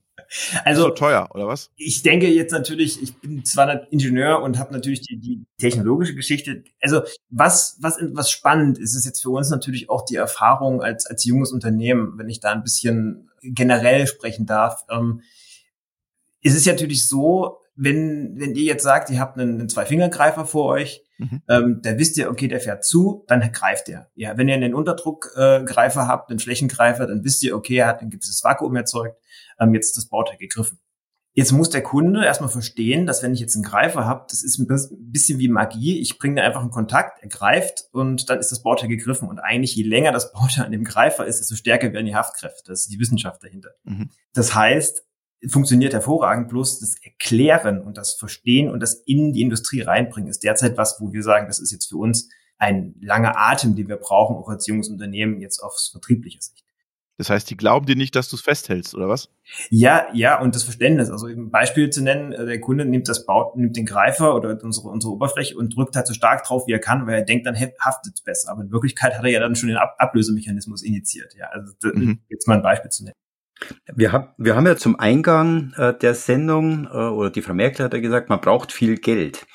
Also 0.65 0.83
so 0.83 0.91
teuer 0.91 1.29
oder 1.33 1.47
was? 1.47 1.71
Ich 1.77 2.03
denke 2.03 2.29
jetzt 2.29 2.53
natürlich, 2.53 3.03
ich 3.03 3.17
bin 3.17 3.45
zwar 3.45 3.69
ein 3.69 3.87
Ingenieur 3.91 4.43
und 4.43 4.59
habe 4.59 4.73
natürlich 4.73 5.01
die, 5.01 5.19
die 5.19 5.45
technologische 5.59 6.15
Geschichte. 6.15 6.65
Also 6.81 7.03
was 7.31 7.79
was 7.81 7.97
was 8.13 8.31
spannend 8.31 8.79
ist, 8.79 8.95
ist 8.95 9.07
jetzt 9.07 9.23
für 9.23 9.31
uns 9.31 9.51
natürlich 9.51 9.89
auch 9.89 10.05
die 10.05 10.17
Erfahrung 10.17 10.83
als 10.83 11.07
als 11.07 11.25
junges 11.25 11.51
Unternehmen, 11.51 12.19
wenn 12.19 12.29
ich 12.29 12.41
da 12.41 12.53
ein 12.53 12.63
bisschen 12.63 13.31
generell 13.43 14.07
sprechen 14.07 14.45
darf. 14.45 14.85
Ähm, 14.91 15.23
ist 16.43 16.57
es 16.57 16.67
natürlich 16.67 17.09
so, 17.09 17.62
wenn 17.75 18.35
wenn 18.39 18.55
ihr 18.55 18.65
jetzt 18.65 18.83
sagt, 18.83 19.11
ihr 19.11 19.21
habt 19.21 19.39
einen, 19.39 19.61
einen 19.61 19.69
Zwei-Finger-Greifer 19.69 20.45
vor 20.45 20.67
euch, 20.67 21.05
Mhm. 21.23 21.43
Ähm, 21.49 21.81
da 21.83 21.99
wisst 21.99 22.17
ihr, 22.17 22.31
okay, 22.31 22.49
der 22.49 22.61
fährt 22.61 22.85
zu, 22.85 23.25
dann 23.29 23.41
greift 23.53 23.89
er. 23.89 24.11
Ja, 24.15 24.37
wenn 24.37 24.49
ihr 24.49 24.55
einen 24.55 24.75
Unterdruckgreifer 24.75 26.01
äh, 26.03 26.07
habt, 26.07 26.31
einen 26.31 26.41
Flächengreifer, 26.41 27.07
dann 27.07 27.25
wisst 27.25 27.43
ihr, 27.43 27.57
okay, 27.57 27.77
er 27.77 27.87
hat 27.87 28.03
ein 28.03 28.11
gewisses 28.11 28.43
Vakuum 28.43 28.77
erzeugt, 28.77 29.17
ähm, 29.59 29.75
jetzt 29.75 29.89
ist 29.89 29.97
das 29.97 30.09
Bauteil 30.09 30.37
gegriffen. 30.37 30.79
Jetzt 31.35 31.53
muss 31.53 31.71
der 31.71 31.83
Kunde 31.83 32.27
erstmal 32.27 32.51
verstehen, 32.51 33.07
dass 33.07 33.23
wenn 33.23 33.33
ich 33.33 33.41
jetzt 33.41 33.55
einen 33.55 33.65
Greifer 33.65 34.05
habe, 34.05 34.27
das 34.29 34.43
ist 34.43 34.59
ein 34.59 34.67
bisschen 34.67 35.39
wie 35.39 35.49
Magie. 35.49 35.99
Ich 35.99 36.19
bringe 36.19 36.43
einfach 36.43 36.61
einen 36.61 36.71
Kontakt, 36.71 37.23
er 37.23 37.29
greift 37.29 37.85
und 37.93 38.29
dann 38.29 38.39
ist 38.39 38.53
das 38.53 38.63
Bauteil 38.63 38.91
gegriffen. 38.91 39.29
Und 39.29 39.39
eigentlich, 39.39 39.75
je 39.75 39.85
länger 39.85 40.13
das 40.13 40.31
Bauteil 40.33 40.67
an 40.67 40.73
dem 40.73 40.85
Greifer 40.85 41.25
ist, 41.25 41.39
desto 41.41 41.55
stärker 41.55 41.91
werden 41.95 42.05
die 42.05 42.15
Haftkräfte. 42.15 42.65
Das 42.67 42.81
ist 42.81 42.93
die 42.93 42.99
Wissenschaft 42.99 43.43
dahinter. 43.43 43.71
Mhm. 43.85 44.11
Das 44.35 44.55
heißt, 44.55 45.07
funktioniert 45.49 45.93
hervorragend, 45.93 46.49
bloß 46.49 46.81
das 46.81 46.97
Erklären 47.03 47.81
und 47.81 47.97
das 47.97 48.15
Verstehen 48.15 48.71
und 48.71 48.81
das 48.81 48.95
in 49.07 49.33
die 49.33 49.43
Industrie 49.43 49.81
reinbringen 49.81 50.31
ist 50.31 50.45
derzeit 50.45 50.77
was, 50.77 51.01
wo 51.01 51.13
wir 51.13 51.23
sagen, 51.23 51.47
das 51.47 51.59
ist 51.59 51.73
jetzt 51.73 51.89
für 51.89 51.97
uns 51.97 52.29
ein 52.59 52.95
langer 53.01 53.37
Atem, 53.37 53.75
den 53.75 53.89
wir 53.89 53.97
brauchen, 53.97 54.37
auch 54.37 54.49
als 54.49 54.67
junges 54.67 54.89
Unternehmen 54.89 55.41
jetzt 55.41 55.61
aufs 55.61 55.89
vertriebliche 55.89 56.41
Sicht. 56.41 56.65
Das 57.19 57.29
heißt, 57.29 57.51
die 57.51 57.57
glauben 57.57 57.87
dir 57.87 57.95
nicht, 57.95 58.17
dass 58.17 58.29
du 58.29 58.37
es 58.37 58.43
festhältst, 58.43 58.95
oder 58.95 59.09
was? 59.09 59.29
Ja, 59.69 60.07
ja, 60.15 60.41
und 60.41 60.55
das 60.55 60.65
Verständnis. 60.65 61.11
Also 61.11 61.27
ein 61.27 61.51
Beispiel 61.51 61.91
zu 61.91 62.03
nennen, 62.03 62.33
äh, 62.33 62.47
der 62.47 62.61
Kunde 62.61 62.85
nimmt 62.85 63.09
das 63.09 63.27
Baut, 63.27 63.57
nimmt 63.57 63.77
den 63.77 63.85
Greifer 63.85 64.35
oder 64.35 64.59
unsere, 64.63 64.89
unsere 64.89 65.13
Oberfläche 65.13 65.57
und 65.57 65.77
drückt 65.77 65.95
halt 65.95 66.07
so 66.07 66.15
stark 66.15 66.45
drauf, 66.45 66.67
wie 66.67 66.73
er 66.73 66.79
kann, 66.79 67.07
weil 67.07 67.17
er 67.17 67.25
denkt, 67.25 67.47
dann 67.47 67.55
haftet 67.55 68.15
es 68.15 68.23
besser. 68.23 68.51
Aber 68.51 68.63
in 68.63 68.73
Wirklichkeit 68.73 69.17
hat 69.17 69.25
er 69.25 69.31
ja 69.31 69.41
dann 69.41 69.55
schon 69.55 69.69
den 69.69 69.79
Ab 69.79 69.95
Ablösemechanismus 69.99 70.83
initiiert. 70.83 71.35
Ja, 71.37 71.47
also 71.49 71.73
mhm. 71.95 72.23
jetzt 72.29 72.49
mal 72.49 72.57
ein 72.57 72.63
Beispiel 72.63 72.91
zu 72.91 73.05
nennen. 73.05 73.15
Wir, 73.95 74.13
hab, 74.13 74.35
wir 74.39 74.57
haben 74.57 74.67
ja 74.67 74.77
zum 74.77 74.99
Eingang 74.99 75.73
äh, 75.77 75.97
der 75.97 76.15
Sendung, 76.15 76.87
äh, 76.87 76.97
oder 76.97 77.31
die 77.31 77.43
Frau 77.43 77.55
Merkel 77.55 77.85
hat 77.85 77.95
ja 77.95 78.01
gesagt, 78.01 78.29
man 78.29 78.41
braucht 78.41 78.73
viel 78.73 78.97
Geld. 78.97 79.47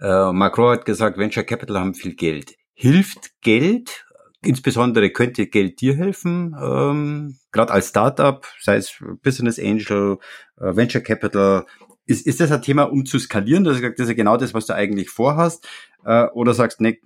Äh, 0.00 0.32
Macron 0.32 0.72
hat 0.72 0.84
gesagt, 0.84 1.18
Venture 1.18 1.44
Capital 1.44 1.78
haben 1.78 1.94
viel 1.94 2.14
Geld. 2.14 2.54
Hilft 2.74 3.40
Geld, 3.40 4.04
insbesondere 4.42 5.10
könnte 5.10 5.46
Geld 5.46 5.80
dir 5.80 5.94
helfen, 5.94 6.54
ähm, 6.60 7.38
gerade 7.52 7.72
als 7.72 7.88
Startup, 7.88 8.46
sei 8.60 8.76
es 8.76 9.02
Business 9.22 9.58
Angel, 9.58 10.18
äh, 10.58 10.76
Venture 10.76 11.00
Capital, 11.00 11.64
ist, 12.06 12.26
ist 12.26 12.40
das 12.40 12.52
ein 12.52 12.62
Thema, 12.62 12.84
um 12.84 13.04
zu 13.04 13.18
skalieren? 13.18 13.64
Das 13.64 13.80
ist, 13.80 14.08
ja 14.08 14.14
genau 14.14 14.36
das, 14.36 14.54
was 14.54 14.66
du 14.66 14.74
eigentlich 14.74 15.10
vorhast. 15.10 15.66
Äh, 16.04 16.26
oder 16.34 16.54
sagst, 16.54 16.80
ne, 16.80 16.98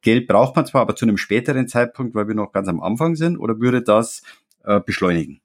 Geld 0.00 0.28
braucht 0.28 0.54
man 0.54 0.64
zwar, 0.64 0.82
aber 0.82 0.94
zu 0.94 1.04
einem 1.04 1.16
späteren 1.16 1.66
Zeitpunkt, 1.66 2.14
weil 2.14 2.28
wir 2.28 2.34
noch 2.34 2.52
ganz 2.52 2.68
am 2.68 2.80
Anfang 2.80 3.16
sind, 3.16 3.36
oder 3.36 3.58
würde 3.58 3.82
das 3.82 4.22
äh, 4.64 4.80
beschleunigen? 4.80 5.40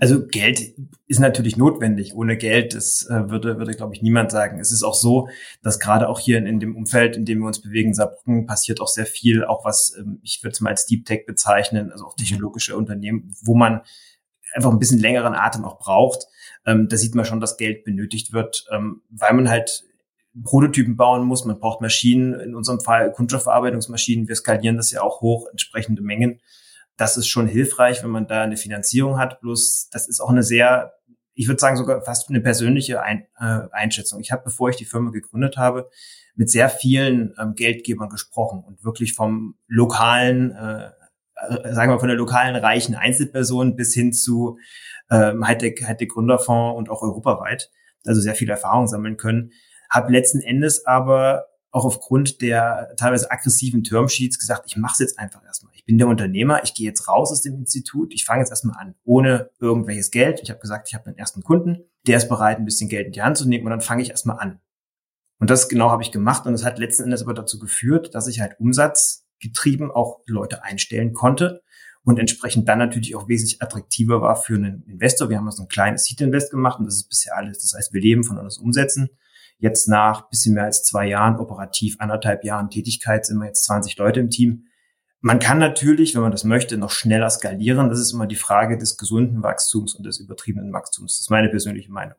Also 0.00 0.26
Geld 0.26 0.74
ist 1.06 1.20
natürlich 1.20 1.56
notwendig. 1.56 2.14
Ohne 2.14 2.36
Geld, 2.36 2.74
das 2.74 3.06
äh, 3.08 3.30
würde, 3.30 3.58
würde 3.58 3.72
glaube 3.72 3.94
ich, 3.94 4.02
niemand 4.02 4.30
sagen. 4.30 4.58
Es 4.60 4.72
ist 4.72 4.82
auch 4.82 4.94
so, 4.94 5.28
dass 5.62 5.78
gerade 5.78 6.08
auch 6.08 6.18
hier 6.18 6.38
in, 6.38 6.46
in, 6.46 6.60
dem 6.60 6.76
Umfeld, 6.76 7.16
in 7.16 7.24
dem 7.24 7.40
wir 7.40 7.46
uns 7.46 7.60
bewegen, 7.60 7.94
Saarbrücken, 7.94 8.46
passiert 8.46 8.80
auch 8.80 8.88
sehr 8.88 9.06
viel, 9.06 9.44
auch 9.44 9.64
was, 9.64 9.94
ähm, 9.98 10.20
ich 10.22 10.42
würde 10.42 10.52
es 10.52 10.60
mal 10.60 10.70
als 10.70 10.86
Deep 10.86 11.04
Tech 11.04 11.26
bezeichnen, 11.26 11.92
also 11.92 12.06
auch 12.06 12.16
technologische 12.16 12.76
Unternehmen, 12.76 13.34
wo 13.42 13.54
man 13.54 13.82
einfach 14.54 14.70
ein 14.70 14.78
bisschen 14.78 15.00
längeren 15.00 15.34
Atem 15.34 15.64
auch 15.64 15.78
braucht. 15.78 16.26
Ähm, 16.66 16.88
da 16.88 16.96
sieht 16.96 17.14
man 17.14 17.24
schon, 17.24 17.40
dass 17.40 17.56
Geld 17.56 17.84
benötigt 17.84 18.32
wird, 18.32 18.66
ähm, 18.72 19.02
weil 19.10 19.34
man 19.34 19.48
halt 19.48 19.84
Prototypen 20.42 20.96
bauen 20.96 21.24
muss. 21.24 21.44
Man 21.44 21.60
braucht 21.60 21.80
Maschinen, 21.80 22.34
in 22.40 22.54
unserem 22.54 22.80
Fall 22.80 23.12
Kunststoffverarbeitungsmaschinen. 23.12 24.28
Wir 24.28 24.34
skalieren 24.34 24.76
das 24.76 24.90
ja 24.90 25.02
auch 25.02 25.20
hoch, 25.20 25.46
entsprechende 25.50 26.02
Mengen 26.02 26.40
das 26.96 27.16
ist 27.16 27.26
schon 27.26 27.46
hilfreich, 27.46 28.02
wenn 28.02 28.10
man 28.10 28.26
da 28.26 28.42
eine 28.42 28.56
Finanzierung 28.56 29.18
hat. 29.18 29.40
Bloß 29.40 29.88
das 29.90 30.08
ist 30.08 30.20
auch 30.20 30.30
eine 30.30 30.42
sehr, 30.42 30.94
ich 31.34 31.48
würde 31.48 31.60
sagen 31.60 31.76
sogar 31.76 32.02
fast 32.02 32.28
eine 32.28 32.40
persönliche 32.40 33.02
Ein, 33.02 33.26
äh, 33.38 33.60
Einschätzung. 33.72 34.20
Ich 34.20 34.32
habe, 34.32 34.44
bevor 34.44 34.70
ich 34.70 34.76
die 34.76 34.84
Firma 34.84 35.10
gegründet 35.10 35.56
habe, 35.56 35.90
mit 36.36 36.50
sehr 36.50 36.68
vielen 36.68 37.34
ähm, 37.38 37.54
Geldgebern 37.54 38.08
gesprochen 38.08 38.62
und 38.64 38.84
wirklich 38.84 39.14
vom 39.14 39.56
lokalen, 39.66 40.52
äh, 40.52 40.90
äh, 41.36 41.74
sagen 41.74 41.92
wir 41.92 41.98
von 41.98 42.08
der 42.08 42.16
lokalen 42.16 42.56
reichen 42.56 42.94
Einzelperson 42.94 43.76
bis 43.76 43.94
hin 43.94 44.12
zu 44.12 44.58
ähm, 45.10 45.46
Hightech, 45.46 45.84
Hightech 45.84 46.08
Gründerfonds 46.08 46.76
und 46.78 46.90
auch 46.90 47.02
europaweit, 47.02 47.70
also 48.04 48.20
sehr 48.20 48.34
viel 48.34 48.50
Erfahrung 48.50 48.86
sammeln 48.86 49.16
können. 49.16 49.52
Habe 49.90 50.12
letzten 50.12 50.40
Endes 50.40 50.86
aber 50.86 51.46
auch 51.70 51.84
aufgrund 51.84 52.40
der 52.40 52.94
teilweise 52.96 53.30
aggressiven 53.30 53.82
Termsheets 53.82 54.38
gesagt, 54.38 54.64
ich 54.66 54.76
mache 54.76 54.94
es 54.94 54.98
jetzt 55.00 55.18
einfach 55.18 55.44
erstmal. 55.44 55.73
Ich 55.84 55.86
bin 55.86 55.98
der 55.98 56.08
Unternehmer, 56.08 56.62
ich 56.64 56.74
gehe 56.74 56.86
jetzt 56.86 57.08
raus 57.08 57.30
aus 57.30 57.42
dem 57.42 57.56
Institut, 57.56 58.12
ich 58.14 58.24
fange 58.24 58.40
jetzt 58.40 58.50
erstmal 58.50 58.78
an, 58.78 58.94
ohne 59.04 59.50
irgendwelches 59.60 60.10
Geld. 60.10 60.40
Ich 60.42 60.50
habe 60.50 60.60
gesagt, 60.60 60.88
ich 60.88 60.94
habe 60.94 61.06
einen 61.06 61.18
ersten 61.18 61.42
Kunden, 61.42 61.84
der 62.06 62.16
ist 62.16 62.28
bereit, 62.28 62.58
ein 62.58 62.64
bisschen 62.64 62.88
Geld 62.88 63.06
in 63.06 63.12
die 63.12 63.22
Hand 63.22 63.36
zu 63.36 63.48
nehmen 63.48 63.64
und 63.64 63.70
dann 63.70 63.80
fange 63.80 64.02
ich 64.02 64.10
erstmal 64.10 64.38
an. 64.38 64.60
Und 65.38 65.50
das 65.50 65.68
genau 65.68 65.90
habe 65.90 66.02
ich 66.02 66.10
gemacht 66.10 66.46
und 66.46 66.54
es 66.54 66.64
hat 66.64 66.78
letzten 66.78 67.04
Endes 67.04 67.22
aber 67.22 67.34
dazu 67.34 67.58
geführt, 67.58 68.14
dass 68.14 68.28
ich 68.28 68.40
halt 68.40 68.58
umsatzgetrieben 68.58 69.90
auch 69.90 70.20
Leute 70.26 70.62
einstellen 70.64 71.12
konnte 71.12 71.62
und 72.02 72.18
entsprechend 72.18 72.68
dann 72.68 72.78
natürlich 72.78 73.14
auch 73.14 73.28
wesentlich 73.28 73.60
attraktiver 73.62 74.22
war 74.22 74.36
für 74.36 74.54
einen 74.54 74.84
Investor. 74.84 75.28
Wir 75.28 75.36
haben 75.36 75.50
so 75.50 75.64
ein 75.64 75.68
kleines 75.68 76.04
Seed-Invest 76.04 76.50
gemacht 76.50 76.78
und 76.78 76.86
das 76.86 76.96
ist 76.96 77.08
bisher 77.08 77.36
alles. 77.36 77.58
Das 77.58 77.74
heißt, 77.76 77.92
wir 77.92 78.00
leben 78.00 78.24
von 78.24 78.38
uns 78.38 78.58
Umsätzen 78.58 79.10
Jetzt 79.58 79.88
nach 79.88 80.28
bisschen 80.28 80.54
mehr 80.54 80.64
als 80.64 80.82
zwei 80.84 81.06
Jahren, 81.06 81.38
operativ 81.38 81.96
anderthalb 81.98 82.44
Jahren 82.44 82.70
Tätigkeit, 82.70 83.24
sind 83.24 83.38
wir 83.38 83.46
jetzt 83.46 83.64
20 83.64 83.96
Leute 83.96 84.20
im 84.20 84.30
Team. 84.30 84.66
Man 85.24 85.38
kann 85.38 85.58
natürlich, 85.58 86.14
wenn 86.14 86.20
man 86.20 86.32
das 86.32 86.44
möchte, 86.44 86.76
noch 86.76 86.90
schneller 86.90 87.30
skalieren. 87.30 87.88
Das 87.88 87.98
ist 87.98 88.12
immer 88.12 88.26
die 88.26 88.36
Frage 88.36 88.76
des 88.76 88.98
gesunden 88.98 89.42
Wachstums 89.42 89.94
und 89.94 90.04
des 90.04 90.20
übertriebenen 90.20 90.70
Wachstums. 90.74 91.14
Das 91.14 91.20
ist 91.22 91.30
meine 91.30 91.48
persönliche 91.48 91.90
Meinung. 91.90 92.18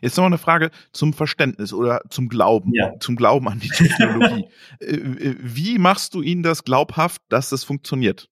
Jetzt 0.00 0.16
noch 0.16 0.24
eine 0.24 0.38
Frage 0.38 0.70
zum 0.92 1.12
Verständnis 1.12 1.74
oder 1.74 2.00
zum 2.08 2.30
Glauben, 2.30 2.70
ja. 2.72 2.94
zum 3.00 3.16
Glauben 3.16 3.48
an 3.48 3.60
die 3.60 3.68
Technologie. 3.68 4.46
Äh, 4.80 4.94
äh, 4.94 5.36
wie 5.40 5.78
machst 5.78 6.14
du 6.14 6.22
ihnen 6.22 6.42
das 6.42 6.64
glaubhaft, 6.64 7.20
dass 7.28 7.50
das 7.50 7.64
funktioniert? 7.64 8.30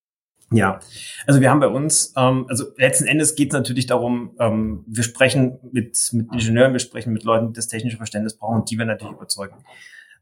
Ja, 0.51 0.81
also 1.27 1.43
wir 1.43 1.51
haben 1.51 1.61
bei 1.61 1.69
uns, 1.69 2.15
ähm, 2.17 2.47
also 2.49 2.65
letzten 2.79 3.05
Endes 3.05 3.35
geht 3.35 3.51
es 3.51 3.53
natürlich 3.53 3.87
darum, 3.87 4.35
ähm, 4.39 4.83
wir 4.87 5.05
sprechen 5.05 5.59
mit, 5.73 6.09
mit 6.13 6.33
Ingenieuren, 6.33 6.73
wir 6.73 6.81
sprechen 6.81 7.13
mit 7.13 7.23
Leuten, 7.25 7.49
die 7.49 7.53
das 7.53 7.69
technische 7.69 7.99
Verständnis 7.99 8.39
brauchen, 8.39 8.65
die 8.65 8.79
wir 8.79 8.87
natürlich 8.87 9.13
überzeugen 9.13 9.57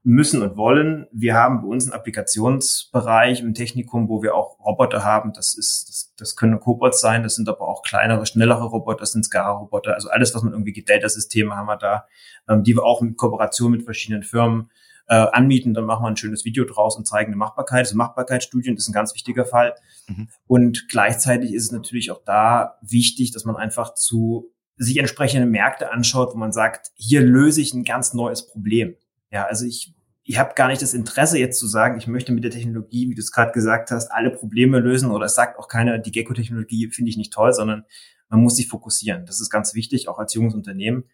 müssen 0.09 0.41
und 0.41 0.57
wollen. 0.57 1.07
Wir 1.13 1.35
haben 1.35 1.61
bei 1.61 1.69
uns 1.69 1.85
einen 1.85 1.93
Applikationsbereich 1.93 3.43
im 3.43 3.53
Technikum, 3.53 4.09
wo 4.09 4.23
wir 4.23 4.35
auch 4.35 4.59
Roboter 4.59 5.05
haben. 5.05 5.35
Das 5.35 5.55
ist, 5.55 5.87
das, 5.87 6.15
das 6.17 6.35
können 6.35 6.61
Cobots 6.61 7.03
sein, 7.03 7.23
das 7.23 7.35
sind 7.35 7.47
aber 7.47 7.69
auch 7.69 7.83
kleinere, 7.83 8.25
schnellere 8.25 8.65
Roboter, 8.65 9.01
das 9.01 9.13
sind 9.13 9.27
SCARA-Roboter. 9.27 9.93
Also 9.93 10.09
alles, 10.09 10.35
was 10.35 10.43
man 10.43 10.55
irgendwie 10.55 10.73
geht, 10.73 10.89
Data-Systeme 10.89 11.55
haben 11.55 11.67
wir 11.67 11.77
da, 11.77 12.07
ähm, 12.49 12.65
die 12.65 12.75
wir 12.75 12.85
auch 12.85 13.03
in 13.03 13.17
Kooperation 13.17 13.71
mit 13.71 13.83
verschiedenen 13.83 14.23
Firmen 14.23 14.71
äh, 15.09 15.15
anmieten, 15.15 15.75
dann 15.75 15.85
machen 15.85 16.05
wir 16.05 16.09
ein 16.09 16.17
schönes 16.17 16.47
Video 16.47 16.65
draus 16.65 16.97
und 16.97 17.07
zeigen 17.07 17.29
eine 17.29 17.37
Machbarkeit. 17.37 17.81
Also 17.81 17.97
Machbarkeitsstudien 17.97 18.79
ist 18.79 18.89
ein 18.89 18.95
ganz 18.95 19.15
wichtiger 19.15 19.45
Fall. 19.45 19.75
Mhm. 20.07 20.31
Und 20.47 20.89
gleichzeitig 20.89 21.53
ist 21.53 21.65
es 21.65 21.73
natürlich 21.73 22.11
auch 22.13 22.25
da 22.25 22.79
wichtig, 22.81 23.33
dass 23.33 23.45
man 23.45 23.57
einfach 23.57 23.93
zu 23.93 24.55
sich 24.79 24.97
entsprechende 24.97 25.47
Märkte 25.47 25.93
anschaut, 25.93 26.33
wo 26.33 26.39
man 26.39 26.53
sagt, 26.53 26.93
hier 26.95 27.21
löse 27.21 27.61
ich 27.61 27.75
ein 27.75 27.85
ganz 27.85 28.15
neues 28.15 28.47
Problem. 28.47 28.95
Ja, 29.31 29.45
also 29.45 29.67
ich 29.67 29.95
ich 30.29 30.39
habe 30.39 30.53
gar 30.55 30.69
nicht 30.69 30.83
das 30.83 30.93
Interesse 30.93 31.39
jetzt 31.39 31.59
zu 31.59 31.67
sagen, 31.67 31.97
ich 31.97 32.07
möchte 32.07 32.33
mit 32.33 32.45
der 32.45 32.51
Technologie, 32.51 33.09
wie 33.09 33.15
du 33.15 33.21
es 33.21 33.33
gerade 33.33 33.51
gesagt 33.51 33.91
hast, 33.91 34.13
alle 34.13 34.31
Probleme 34.31 34.79
lösen 34.79 35.11
oder 35.11 35.25
es 35.25 35.35
sagt 35.35 35.59
auch 35.59 35.69
keiner, 35.69 35.99
die 35.99 36.13
Gecko-Technologie 36.13 36.91
finde 36.91 37.09
ich 37.09 37.17
nicht 37.17 37.33
toll, 37.33 37.55
sondern 37.55 37.87
man 38.29 38.41
muss 38.41 38.57
sich 38.57 38.69
fokussieren. 38.69 39.25
Das 39.25 39.41
ist 39.41 39.49
ganz 39.49 39.75
wichtig, 39.75 40.07
auch 40.07 40.19
als 40.19 40.35
junges 40.35 40.53
Unternehmen. 40.53 41.05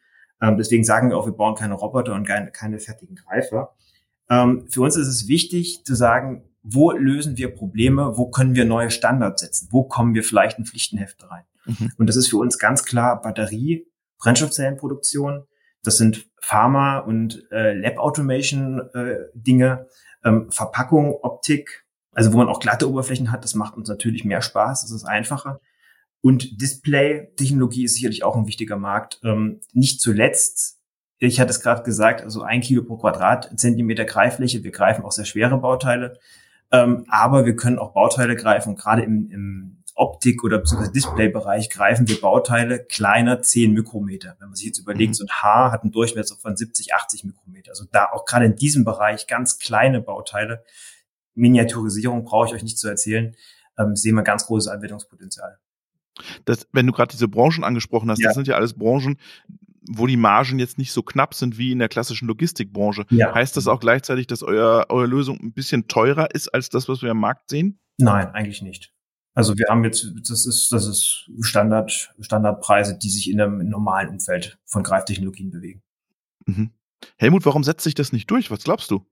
Ähm, 0.43 0.57
deswegen 0.57 0.83
sagen 0.83 1.11
wir 1.11 1.17
auch, 1.17 1.27
wir 1.27 1.33
bauen 1.33 1.55
keine 1.55 1.75
Roboter 1.75 2.13
und 2.13 2.27
keine, 2.27 2.51
keine 2.51 2.81
fertigen 2.81 3.15
Greifer. 3.15 3.77
Ähm, 4.29 4.67
für 4.69 4.81
uns 4.81 4.97
ist 4.97 5.07
es 5.07 5.29
wichtig 5.29 5.85
zu 5.85 5.95
sagen, 5.95 6.43
wo 6.65 6.91
lösen 6.91 7.37
wir 7.37 7.55
Probleme, 7.55 8.19
wo 8.19 8.31
können 8.31 8.57
wir 8.57 8.65
neue 8.65 8.91
Standards 8.91 9.43
setzen, 9.43 9.69
wo 9.71 9.85
kommen 9.85 10.15
wir 10.15 10.25
vielleicht 10.25 10.59
in 10.59 10.65
Pflichtenhefte 10.65 11.31
rein. 11.31 11.45
Mhm. 11.67 11.93
Und 11.99 12.09
das 12.09 12.17
ist 12.17 12.31
für 12.31 12.39
uns 12.39 12.59
ganz 12.59 12.85
klar 12.85 13.23
Batterie, 13.23 13.87
Brennstoffzellenproduktion, 14.19 15.45
das 15.85 15.99
sind 15.99 16.27
Pharma- 16.41 16.99
und 16.99 17.47
äh, 17.53 17.75
Lab-Automation-Dinge, 17.75 19.87
äh, 20.23 20.29
ähm, 20.29 20.51
Verpackung, 20.51 21.15
Optik, 21.23 21.85
also 22.13 22.33
wo 22.33 22.39
man 22.39 22.49
auch 22.49 22.61
glatte 22.61 22.89
Oberflächen 22.89 23.31
hat, 23.31 23.45
das 23.45 23.55
macht 23.55 23.77
uns 23.77 23.89
natürlich 23.89 24.25
mehr 24.25 24.43
Spaß, 24.43 24.83
das 24.83 24.91
ist 24.91 25.05
einfacher. 25.05 25.61
Und 26.21 26.61
Display-Technologie 26.61 27.85
ist 27.85 27.95
sicherlich 27.95 28.25
auch 28.25 28.37
ein 28.37 28.47
wichtiger 28.47 28.77
Markt. 28.77 29.21
Ähm, 29.25 29.61
nicht 29.73 30.01
zuletzt, 30.01 30.81
ich 31.19 31.39
hatte 31.39 31.51
es 31.51 31.61
gerade 31.61 31.83
gesagt, 31.83 32.23
also 32.23 32.43
ein 32.43 32.63
Kilo 32.63 32.83
pro 32.83 32.97
Quadratzentimeter 32.97 34.05
Greifläche. 34.05 34.65
Wir 34.65 34.71
greifen 34.71 35.05
auch 35.05 35.13
sehr 35.13 35.27
schwere 35.27 35.59
Bauteile. 35.59 36.19
Ähm, 36.73 37.05
aber 37.09 37.45
wir 37.45 37.57
können 37.57 37.79
auch 37.79 37.93
Bauteile 37.93 38.37
greifen, 38.37 38.75
gerade 38.75 39.03
im, 39.03 39.31
im 39.31 39.84
Optik- 39.95 40.43
oder 40.43 40.59
beziehungsweise 40.59 40.93
Displaybereich 40.93 41.71
greifen 41.71 42.09
wir 42.09 42.21
Bauteile 42.21 42.85
kleiner 42.85 43.43
10 43.43 43.73
Mikrometer. 43.73 44.37
Wenn 44.41 44.49
man 44.49 44.57
sich 44.57 44.67
jetzt 44.67 44.79
überlegt, 44.79 45.11
mhm. 45.11 45.15
so 45.15 45.25
ein 45.25 45.31
Haar 45.31 45.71
hat 45.71 45.83
einen 45.83 45.93
Durchmesser 45.93 46.37
von 46.37 46.57
70, 46.57 46.95
80 46.95 47.25
Mikrometer. 47.25 47.71
Also 47.71 47.85
da 47.91 48.07
auch 48.13 48.25
gerade 48.25 48.47
in 48.47 48.57
diesem 48.57 48.85
Bereich 48.85 49.27
ganz 49.27 49.59
kleine 49.59 50.01
Bauteile. 50.01 50.65
Miniaturisierung 51.35 52.25
brauche 52.25 52.49
ich 52.49 52.55
euch 52.55 52.63
nicht 52.63 52.79
zu 52.79 52.89
erzählen, 52.89 53.37
ähm, 53.79 53.97
sehen 53.97 54.15
wir 54.15 54.23
ganz 54.23 54.47
großes 54.47 54.69
Anwendungspotenzial. 54.69 55.59
Das, 56.45 56.69
wenn 56.73 56.87
du 56.87 56.93
gerade 56.93 57.11
diese 57.11 57.29
Branchen 57.29 57.65
angesprochen 57.65 58.11
hast, 58.11 58.21
ja. 58.21 58.29
das 58.29 58.35
sind 58.35 58.47
ja 58.47 58.55
alles 58.55 58.75
Branchen, 58.75 59.19
wo 59.89 60.07
die 60.07 60.17
Margen 60.17 60.59
jetzt 60.59 60.79
nicht 60.79 60.93
so 60.93 61.03
knapp 61.03 61.35
sind 61.35 61.59
wie 61.59 61.73
in 61.73 61.79
der 61.79 61.89
klassischen 61.89 62.29
Logistikbranche. 62.29 63.05
Ja. 63.11 63.35
Heißt 63.35 63.57
das 63.57 63.67
auch 63.67 63.81
gleichzeitig, 63.81 64.27
dass 64.27 64.43
euer, 64.43 64.87
eure 64.89 65.07
Lösung 65.07 65.39
ein 65.41 65.53
bisschen 65.53 65.89
teurer 65.89 66.35
ist 66.35 66.49
als 66.49 66.69
das, 66.69 66.89
was 66.89 67.03
wir 67.03 67.11
am 67.11 67.21
Markt 67.21 67.51
sehen? 67.51 67.81
Nein, 67.99 68.29
eigentlich 68.29 68.63
nicht. 68.63 68.94
Also 69.35 69.59
wir 69.59 69.67
haben 69.69 69.83
jetzt, 69.85 70.13
das 70.29 70.47
ist, 70.47 70.73
das 70.73 70.87
ist 70.87 71.29
Standard, 71.41 72.15
Standardpreise, 72.21 72.97
die 72.97 73.11
sich 73.11 73.29
in 73.29 73.41
einem 73.41 73.69
normalen 73.69 74.09
Umfeld 74.09 74.59
von 74.65 74.83
Greiftechnologien 74.83 75.51
bewegen. 75.51 75.83
Mhm. 76.47 76.71
Helmut, 77.17 77.45
warum 77.45 77.65
setzt 77.65 77.85
sich 77.85 77.95
das 77.95 78.13
nicht 78.13 78.31
durch? 78.31 78.51
Was 78.51 78.63
glaubst 78.63 78.91
du? 78.91 79.05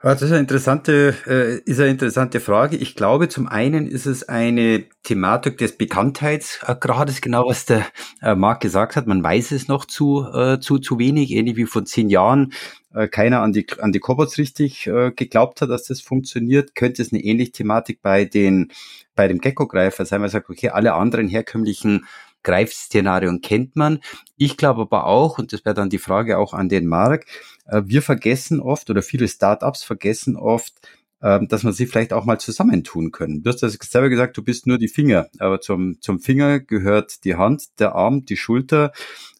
Ja, 0.00 0.10
das 0.10 0.22
ist 0.22 0.30
eine 0.30 0.38
interessante, 0.38 1.12
äh, 1.26 1.58
ist 1.68 1.80
eine 1.80 1.90
interessante 1.90 2.38
Frage. 2.38 2.76
Ich 2.76 2.94
glaube, 2.94 3.28
zum 3.28 3.48
einen 3.48 3.88
ist 3.88 4.06
es 4.06 4.28
eine 4.28 4.84
Thematik 5.02 5.58
des 5.58 5.76
Bekanntheitsgrades, 5.76 7.20
genau 7.20 7.48
was 7.48 7.66
der 7.66 7.84
äh, 8.22 8.36
Marc 8.36 8.60
gesagt 8.60 8.94
hat. 8.94 9.08
Man 9.08 9.24
weiß 9.24 9.50
es 9.50 9.66
noch 9.66 9.86
zu, 9.86 10.24
äh, 10.32 10.60
zu, 10.60 10.78
zu 10.78 11.00
wenig, 11.00 11.32
ähnlich 11.32 11.56
wie 11.56 11.66
vor 11.66 11.84
zehn 11.84 12.10
Jahren 12.10 12.52
äh, 12.94 13.08
keiner 13.08 13.40
an 13.40 13.52
die, 13.52 13.66
an 13.80 13.90
die 13.90 13.98
Cobots 13.98 14.38
richtig 14.38 14.86
äh, 14.86 15.10
geglaubt 15.10 15.62
hat, 15.62 15.70
dass 15.70 15.82
das 15.86 16.00
funktioniert. 16.00 16.76
Könnte 16.76 17.02
es 17.02 17.12
eine 17.12 17.24
ähnliche 17.24 17.50
Thematik 17.50 18.00
bei 18.00 18.24
den, 18.24 18.70
bei 19.16 19.26
dem 19.26 19.40
Gecko-Greifer 19.40 20.06
sein, 20.06 20.20
man 20.20 20.30
sagt, 20.30 20.48
okay, 20.48 20.68
alle 20.68 20.94
anderen 20.94 21.26
herkömmlichen 21.26 22.06
Greifszenarien 22.44 23.40
kennt 23.40 23.74
man. 23.74 23.98
Ich 24.36 24.56
glaube 24.56 24.82
aber 24.82 25.06
auch, 25.06 25.38
und 25.38 25.52
das 25.52 25.64
wäre 25.64 25.74
dann 25.74 25.90
die 25.90 25.98
Frage 25.98 26.38
auch 26.38 26.54
an 26.54 26.68
den 26.68 26.86
Marc, 26.86 27.26
wir 27.70 28.02
vergessen 28.02 28.60
oft 28.60 28.90
oder 28.90 29.02
viele 29.02 29.28
Startups 29.28 29.82
vergessen 29.82 30.36
oft, 30.36 30.74
ähm, 31.20 31.48
dass 31.48 31.64
man 31.64 31.72
sie 31.72 31.86
vielleicht 31.86 32.12
auch 32.12 32.24
mal 32.24 32.38
zusammentun 32.38 33.10
können. 33.10 33.42
Du 33.42 33.50
hast 33.50 33.62
das 33.62 33.74
selber 33.74 34.08
gesagt, 34.08 34.36
du 34.36 34.42
bist 34.42 34.66
nur 34.66 34.78
die 34.78 34.88
Finger, 34.88 35.28
aber 35.38 35.60
zum, 35.60 36.00
zum 36.00 36.20
Finger 36.20 36.60
gehört 36.60 37.24
die 37.24 37.34
Hand, 37.34 37.80
der 37.80 37.94
Arm, 37.94 38.24
die 38.24 38.36
Schulter, 38.36 38.92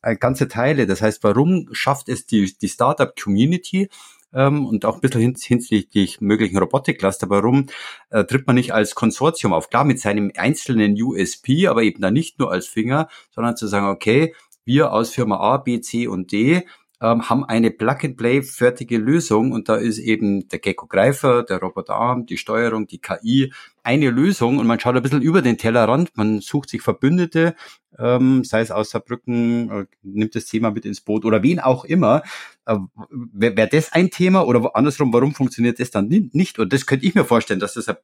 äh, 0.03 0.17
ganze 0.17 0.49
Teile. 0.49 0.87
Das 0.87 1.03
heißt, 1.03 1.23
warum 1.23 1.69
schafft 1.73 2.09
es 2.09 2.27
die, 2.27 2.53
die 2.59 2.69
Startup-Community, 2.69 3.89
ähm, 4.33 4.67
und 4.67 4.85
auch 4.85 4.97
ein 4.97 5.01
bisschen 5.01 5.21
hins 5.21 5.45
hinsichtlich 5.45 6.21
möglichen 6.21 6.59
Robotikcluster. 6.59 7.31
Warum 7.31 7.67
äh, 8.11 8.25
tritt 8.25 8.47
man 8.47 8.57
nicht 8.57 8.75
als 8.75 8.95
Konsortium 8.95 9.53
auf? 9.53 9.71
Klar, 9.71 9.85
mit 9.85 10.01
seinem 10.01 10.31
einzelnen 10.37 11.01
USP, 11.01 11.67
aber 11.69 11.83
eben 11.83 12.03
dann 12.03 12.15
nicht 12.15 12.39
nur 12.39 12.53
als 12.53 12.67
Finger, 12.67 13.09
sondern 13.31 13.57
zu 13.57 13.67
sagen, 13.67 13.87
okay, 13.87 14.35
wir 14.65 14.93
aus 14.93 15.11
Firma 15.11 15.39
A, 15.39 15.57
B, 15.57 15.81
C 15.81 16.09
und 16.09 16.31
D 16.31 16.67
ähm, 17.01 17.29
haben 17.29 17.45
eine 17.45 17.71
Plug-and-Play 17.71 18.43
fertige 18.43 18.99
Lösung 18.99 19.53
und 19.53 19.69
da 19.69 19.77
ist 19.77 19.99
eben 19.99 20.49
der 20.49 20.59
Gecko-Greifer, 20.59 21.45
der 21.45 21.59
Roboterarm, 21.59 22.27
die 22.27 22.37
Steuerung, 22.37 22.87
die 22.87 23.01
KI 23.01 23.53
eine 23.83 24.11
Lösung 24.11 24.59
und 24.59 24.67
man 24.67 24.81
schaut 24.81 24.97
ein 24.97 25.03
bisschen 25.03 25.23
über 25.23 25.41
den 25.41 25.59
Tellerrand, 25.59 26.17
man 26.17 26.41
sucht 26.41 26.69
sich 26.69 26.83
Verbündete, 26.83 27.55
ähm, 27.99 28.45
sei 28.45 28.61
es 28.61 28.71
aus 28.71 28.91
Saarbrücken, 28.91 29.71
äh, 29.71 29.87
nimmt 30.03 30.35
das 30.35 30.47
Thema 30.47 30.71
mit 30.71 30.85
ins 30.85 31.01
Boot 31.01 31.25
oder 31.25 31.43
wen 31.43 31.61
auch 31.61 31.85
immer. 31.85 32.23
Äh, 32.67 32.77
Wäre 33.11 33.57
wär 33.57 33.67
das 33.67 33.93
ein 33.93 34.11
Thema 34.11 34.47
oder 34.47 34.75
andersrum, 34.75 35.13
warum 35.13 35.35
funktioniert 35.35 35.81
das 35.81 35.91
dann 35.91 36.09
nicht? 36.09 36.59
Und 36.59 36.73
das 36.73 36.87
könnte 36.87 37.07
ich 37.07 37.15
mir 37.15 37.25
vorstellen, 37.25 37.61
dass 37.61 37.75
das 37.75 37.89
ein 37.89 37.97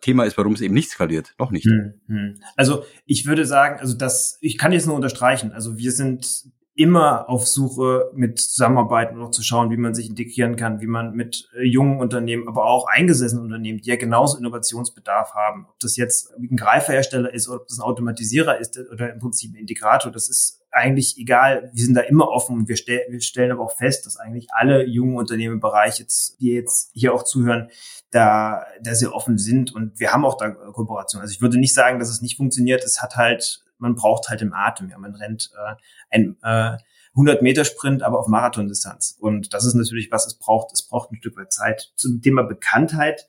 Thema 0.00 0.24
ist, 0.24 0.36
warum 0.38 0.54
es 0.54 0.60
eben 0.60 0.74
nicht 0.74 0.90
skaliert. 0.90 1.34
Noch 1.38 1.50
nicht. 1.50 1.66
Hm, 1.66 1.94
hm. 2.06 2.40
Also 2.56 2.84
ich 3.06 3.26
würde 3.26 3.44
sagen, 3.44 3.78
also 3.80 3.96
das, 3.96 4.38
ich 4.40 4.58
kann 4.58 4.72
jetzt 4.72 4.86
nur 4.86 4.96
unterstreichen. 4.96 5.52
Also 5.52 5.78
wir 5.78 5.92
sind 5.92 6.44
immer 6.76 7.28
auf 7.28 7.46
Suche 7.46 8.10
mit 8.14 8.40
Zusammenarbeiten 8.40 9.16
und 9.16 9.22
auch 9.22 9.30
zu 9.30 9.42
schauen, 9.42 9.70
wie 9.70 9.76
man 9.76 9.94
sich 9.94 10.08
integrieren 10.08 10.56
kann, 10.56 10.80
wie 10.80 10.88
man 10.88 11.14
mit 11.14 11.48
äh, 11.56 11.62
jungen 11.62 12.00
Unternehmen, 12.00 12.48
aber 12.48 12.66
auch 12.66 12.86
eingesessenen 12.88 13.44
Unternehmen, 13.44 13.80
die 13.80 13.90
ja 13.90 13.96
genauso 13.96 14.38
Innovationsbedarf 14.38 15.34
haben, 15.34 15.66
ob 15.68 15.78
das 15.78 15.96
jetzt 15.96 16.34
ein 16.36 16.56
Greiferhersteller 16.56 17.32
ist 17.32 17.48
oder 17.48 17.60
ob 17.60 17.68
das 17.68 17.78
ein 17.78 17.84
Automatisierer 17.84 18.58
ist 18.58 18.76
oder 18.92 19.12
im 19.12 19.20
Prinzip 19.20 19.52
ein 19.52 19.56
Integrator, 19.56 20.10
das 20.10 20.28
ist 20.28 20.62
eigentlich 20.72 21.16
egal. 21.16 21.70
Wir 21.72 21.84
sind 21.84 21.94
da 21.94 22.00
immer 22.00 22.28
offen 22.28 22.58
und 22.58 22.68
wir, 22.68 22.76
stell, 22.76 23.02
wir 23.08 23.20
stellen 23.20 23.52
aber 23.52 23.62
auch 23.62 23.76
fest, 23.76 24.06
dass 24.06 24.16
eigentlich 24.16 24.48
alle 24.50 24.84
jungen 24.84 25.16
Unternehmen 25.16 25.54
im 25.54 25.60
Bereich 25.60 26.00
jetzt, 26.00 26.40
die 26.40 26.52
jetzt 26.52 26.90
hier 26.92 27.14
auch 27.14 27.22
zuhören, 27.22 27.70
da, 28.10 28.66
da 28.82 28.94
sehr 28.94 29.14
offen 29.14 29.38
sind 29.38 29.72
und 29.72 30.00
wir 30.00 30.12
haben 30.12 30.24
auch 30.24 30.36
da 30.36 30.50
Kooperation. 30.50 31.22
Also 31.22 31.32
ich 31.32 31.40
würde 31.40 31.58
nicht 31.58 31.74
sagen, 31.74 32.00
dass 32.00 32.10
es 32.10 32.20
nicht 32.20 32.36
funktioniert. 32.36 32.82
Es 32.84 33.00
hat 33.00 33.14
halt 33.16 33.63
man 33.78 33.94
braucht 33.94 34.28
halt 34.28 34.42
im 34.42 34.52
Atem. 34.52 34.90
Ja, 34.90 34.98
man 34.98 35.14
rennt 35.14 35.50
äh, 35.54 35.74
ein 36.10 36.36
äh, 36.42 36.78
100 37.14 37.42
Meter 37.42 37.64
Sprint, 37.64 38.02
aber 38.02 38.18
auf 38.18 38.26
Marathondistanz. 38.26 39.16
Und 39.20 39.54
das 39.54 39.64
ist 39.64 39.74
natürlich, 39.74 40.10
was 40.10 40.26
es 40.26 40.34
braucht. 40.34 40.72
Es 40.72 40.86
braucht 40.86 41.12
ein 41.12 41.16
Stück 41.16 41.36
weit 41.36 41.52
Zeit. 41.52 41.92
Zum 41.96 42.20
Thema 42.20 42.42
Bekanntheit. 42.42 43.28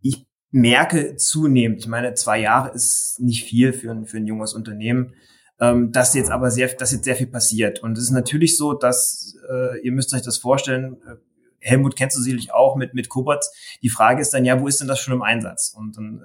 Ich 0.00 0.26
merke 0.50 1.16
zunehmend, 1.16 1.80
ich 1.80 1.88
meine, 1.88 2.14
zwei 2.14 2.38
Jahre 2.38 2.72
ist 2.72 3.18
nicht 3.18 3.44
viel 3.44 3.72
für 3.72 3.90
ein, 3.90 4.06
für 4.06 4.18
ein 4.18 4.26
junges 4.26 4.54
Unternehmen, 4.54 5.14
ähm, 5.58 5.90
dass 5.90 6.14
jetzt 6.14 6.30
aber 6.30 6.52
sehr, 6.52 6.68
dass 6.68 6.92
jetzt 6.92 7.04
sehr 7.04 7.16
viel 7.16 7.26
passiert. 7.26 7.82
Und 7.82 7.98
es 7.98 8.04
ist 8.04 8.10
natürlich 8.10 8.56
so, 8.56 8.72
dass 8.72 9.36
äh, 9.50 9.80
ihr 9.80 9.90
müsst 9.90 10.14
euch 10.14 10.22
das 10.22 10.38
vorstellen, 10.38 10.96
äh, 11.08 11.16
Helmut 11.58 11.96
kennst 11.96 12.16
du 12.16 12.20
sicherlich 12.20 12.52
auch 12.52 12.76
mit, 12.76 12.94
mit 12.94 13.08
Kobots. 13.08 13.52
Die 13.82 13.88
Frage 13.88 14.20
ist 14.20 14.32
dann, 14.32 14.44
ja, 14.44 14.60
wo 14.60 14.68
ist 14.68 14.80
denn 14.80 14.86
das 14.86 15.00
schon 15.00 15.14
im 15.14 15.22
Einsatz? 15.22 15.74
Und 15.76 15.96
dann 15.96 16.22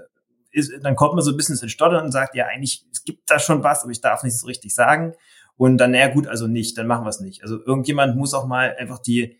ist, 0.51 0.71
dann 0.81 0.95
kommt 0.95 1.15
man 1.15 1.23
so 1.23 1.31
ein 1.31 1.37
bisschen 1.37 1.57
ins 1.57 1.71
Stottern 1.71 2.05
und 2.05 2.11
sagt, 2.11 2.35
ja, 2.35 2.47
eigentlich, 2.47 2.85
es 2.91 3.03
gibt 3.03 3.29
da 3.29 3.39
schon 3.39 3.63
was, 3.63 3.83
aber 3.83 3.91
ich 3.91 4.01
darf 4.01 4.23
nicht 4.23 4.37
so 4.37 4.47
richtig 4.47 4.73
sagen. 4.73 5.13
Und 5.57 5.77
dann, 5.77 5.91
naja, 5.91 6.07
gut, 6.07 6.27
also 6.27 6.47
nicht, 6.47 6.77
dann 6.77 6.87
machen 6.87 7.05
wir 7.05 7.09
es 7.09 7.19
nicht. 7.19 7.43
Also 7.43 7.59
irgendjemand 7.63 8.15
muss 8.15 8.33
auch 8.33 8.47
mal 8.47 8.75
einfach 8.79 8.99
die, 8.99 9.37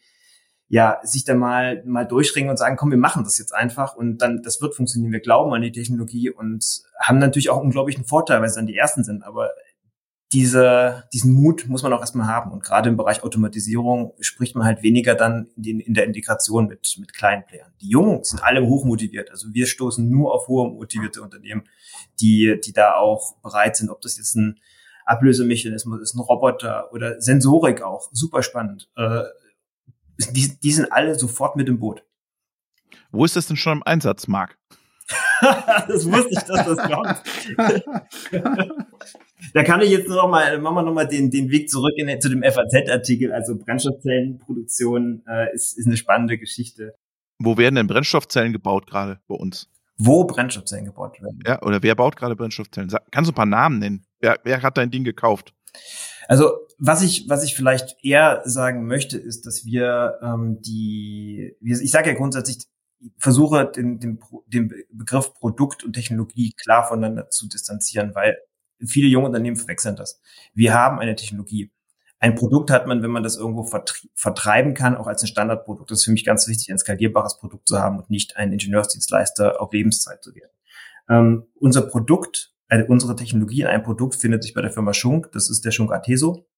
ja, 0.67 0.99
sich 1.03 1.23
da 1.23 1.33
mal, 1.33 1.83
mal 1.85 2.05
durchringen 2.05 2.49
und 2.49 2.57
sagen, 2.57 2.75
komm, 2.75 2.91
wir 2.91 2.97
machen 2.97 3.23
das 3.23 3.37
jetzt 3.39 3.55
einfach 3.55 3.95
und 3.95 4.17
dann, 4.19 4.43
das 4.43 4.61
wird 4.61 4.75
funktionieren. 4.75 5.11
Wir 5.11 5.19
glauben 5.19 5.53
an 5.53 5.61
die 5.61 5.71
Technologie 5.71 6.29
und 6.29 6.63
haben 6.99 7.17
natürlich 7.17 7.49
auch 7.49 7.61
unglaublichen 7.61 8.05
Vorteil, 8.05 8.41
weil 8.41 8.49
sie 8.49 8.57
dann 8.57 8.67
die 8.67 8.77
Ersten 8.77 9.03
sind. 9.03 9.23
Aber 9.23 9.49
diese, 10.31 11.05
diesen 11.11 11.33
Mut 11.33 11.67
muss 11.67 11.81
man 11.81 11.91
auch 11.91 12.01
erstmal 12.01 12.27
haben. 12.27 12.51
Und 12.51 12.63
gerade 12.63 12.89
im 12.89 12.97
Bereich 12.97 13.23
Automatisierung 13.23 14.13
spricht 14.19 14.55
man 14.55 14.65
halt 14.65 14.83
weniger 14.83 15.15
dann 15.15 15.47
in, 15.55 15.79
in 15.79 15.93
der 15.95 16.05
Integration 16.05 16.67
mit, 16.67 16.95
mit 16.99 17.13
kleinen 17.13 17.45
Playern. 17.45 17.71
Die 17.81 17.89
Jungen 17.89 18.23
sind 18.23 18.43
alle 18.43 18.65
hochmotiviert. 18.65 19.31
Also 19.31 19.47
wir 19.53 19.65
stoßen 19.65 20.07
nur 20.07 20.33
auf 20.33 20.47
hohe 20.47 20.69
motivierte 20.69 21.21
Unternehmen, 21.21 21.63
die, 22.21 22.59
die 22.63 22.73
da 22.73 22.95
auch 22.95 23.37
bereit 23.41 23.75
sind, 23.75 23.89
ob 23.89 24.01
das 24.01 24.17
jetzt 24.17 24.35
ein 24.35 24.59
Ablösemechanismus 25.05 25.99
ist, 26.01 26.13
ein 26.13 26.19
Roboter 26.19 26.93
oder 26.93 27.19
Sensorik 27.19 27.81
auch. 27.81 28.09
Super 28.11 28.43
spannend. 28.43 28.87
Äh, 28.95 29.23
die, 30.31 30.59
die 30.59 30.71
sind 30.71 30.91
alle 30.91 31.17
sofort 31.17 31.55
mit 31.55 31.67
im 31.67 31.79
Boot. 31.79 32.03
Wo 33.11 33.25
ist 33.25 33.35
das 33.35 33.47
denn 33.47 33.57
schon 33.57 33.77
im 33.77 33.83
Einsatz, 33.83 34.27
Marc? 34.27 34.59
das 35.87 36.05
wusste 36.11 36.29
ich, 36.31 36.39
dass 36.39 36.65
das 36.65 36.77
kommt. 36.77 37.23
da 39.53 39.63
kann 39.63 39.81
ich 39.81 39.89
jetzt 39.89 40.09
noch 40.09 40.29
mal, 40.29 40.59
machen 40.59 40.75
wir 40.75 40.83
noch 40.83 40.93
mal 40.93 41.07
den, 41.07 41.31
den 41.31 41.49
Weg 41.49 41.69
zurück 41.69 41.93
in, 41.97 42.19
zu 42.21 42.29
dem 42.29 42.43
FAZ-Artikel. 42.43 43.31
Also 43.31 43.57
Brennstoffzellenproduktion 43.57 45.23
äh, 45.27 45.53
ist, 45.53 45.77
ist 45.77 45.87
eine 45.87 45.97
spannende 45.97 46.37
Geschichte. 46.37 46.95
Wo 47.39 47.57
werden 47.57 47.75
denn 47.75 47.87
Brennstoffzellen 47.87 48.53
gebaut 48.53 48.87
gerade 48.87 49.19
bei 49.27 49.35
uns? 49.35 49.69
Wo 49.97 50.23
Brennstoffzellen 50.25 50.85
gebaut 50.85 51.21
werden? 51.21 51.39
Ja, 51.45 51.61
oder 51.61 51.83
wer 51.83 51.95
baut 51.95 52.15
gerade 52.15 52.35
Brennstoffzellen? 52.35 52.89
Kannst 53.11 53.29
du 53.29 53.33
ein 53.33 53.35
paar 53.35 53.45
Namen 53.45 53.79
nennen? 53.79 54.05
Wer, 54.19 54.39
wer 54.43 54.61
hat 54.61 54.77
dein 54.77 54.91
Ding 54.91 55.03
gekauft? 55.03 55.53
Also 56.27 56.51
was 56.77 57.01
ich, 57.01 57.27
was 57.27 57.43
ich 57.43 57.55
vielleicht 57.55 57.97
eher 58.03 58.41
sagen 58.45 58.87
möchte, 58.87 59.17
ist, 59.17 59.45
dass 59.45 59.65
wir 59.65 60.19
ähm, 60.21 60.61
die, 60.61 61.53
ich 61.61 61.91
sage 61.91 62.09
ja 62.09 62.15
grundsätzlich, 62.15 62.59
versuche 63.17 63.71
den, 63.71 63.99
den, 63.99 64.19
den 64.47 64.73
Begriff 64.91 65.33
Produkt 65.33 65.83
und 65.83 65.93
Technologie 65.93 66.53
klar 66.53 66.87
voneinander 66.87 67.29
zu 67.29 67.47
distanzieren, 67.47 68.13
weil 68.15 68.37
viele 68.85 69.07
junge 69.07 69.27
Unternehmen 69.27 69.57
verwechseln 69.57 69.95
das. 69.95 70.21
Wir 70.53 70.73
haben 70.73 70.99
eine 70.99 71.15
Technologie. 71.15 71.71
Ein 72.21 72.35
Produkt 72.35 72.69
hat 72.69 72.85
man, 72.85 73.01
wenn 73.01 73.11
man 73.11 73.23
das 73.23 73.37
irgendwo 73.37 73.63
vertreiben 74.13 74.73
kann, 74.73 74.97
auch 74.97 75.07
als 75.07 75.23
ein 75.23 75.27
Standardprodukt. 75.27 75.89
Das 75.89 75.99
ist 75.99 76.05
für 76.05 76.11
mich 76.11 76.25
ganz 76.25 76.47
wichtig, 76.49 76.69
ein 76.69 76.77
skalierbares 76.77 77.37
Produkt 77.37 77.67
zu 77.67 77.79
haben 77.79 77.97
und 77.97 78.09
nicht 78.09 78.35
ein 78.35 78.51
Ingenieursdienstleister 78.51 79.61
auf 79.61 79.71
Lebenszeit 79.71 80.21
zu 80.21 80.35
werden. 80.35 80.51
Ähm, 81.07 81.45
unser 81.55 81.83
Produkt, 81.83 82.53
also 82.67 82.85
unsere 82.87 83.15
Technologie 83.15 83.61
in 83.61 83.67
einem 83.67 83.83
Produkt 83.83 84.15
findet 84.15 84.43
sich 84.43 84.53
bei 84.53 84.61
der 84.61 84.71
Firma 84.71 84.93
Schunk. 84.93 85.31
Das 85.31 85.49
ist 85.49 85.63
der 85.63 85.71
Schunk 85.71 85.93
Ateso. 85.93 86.48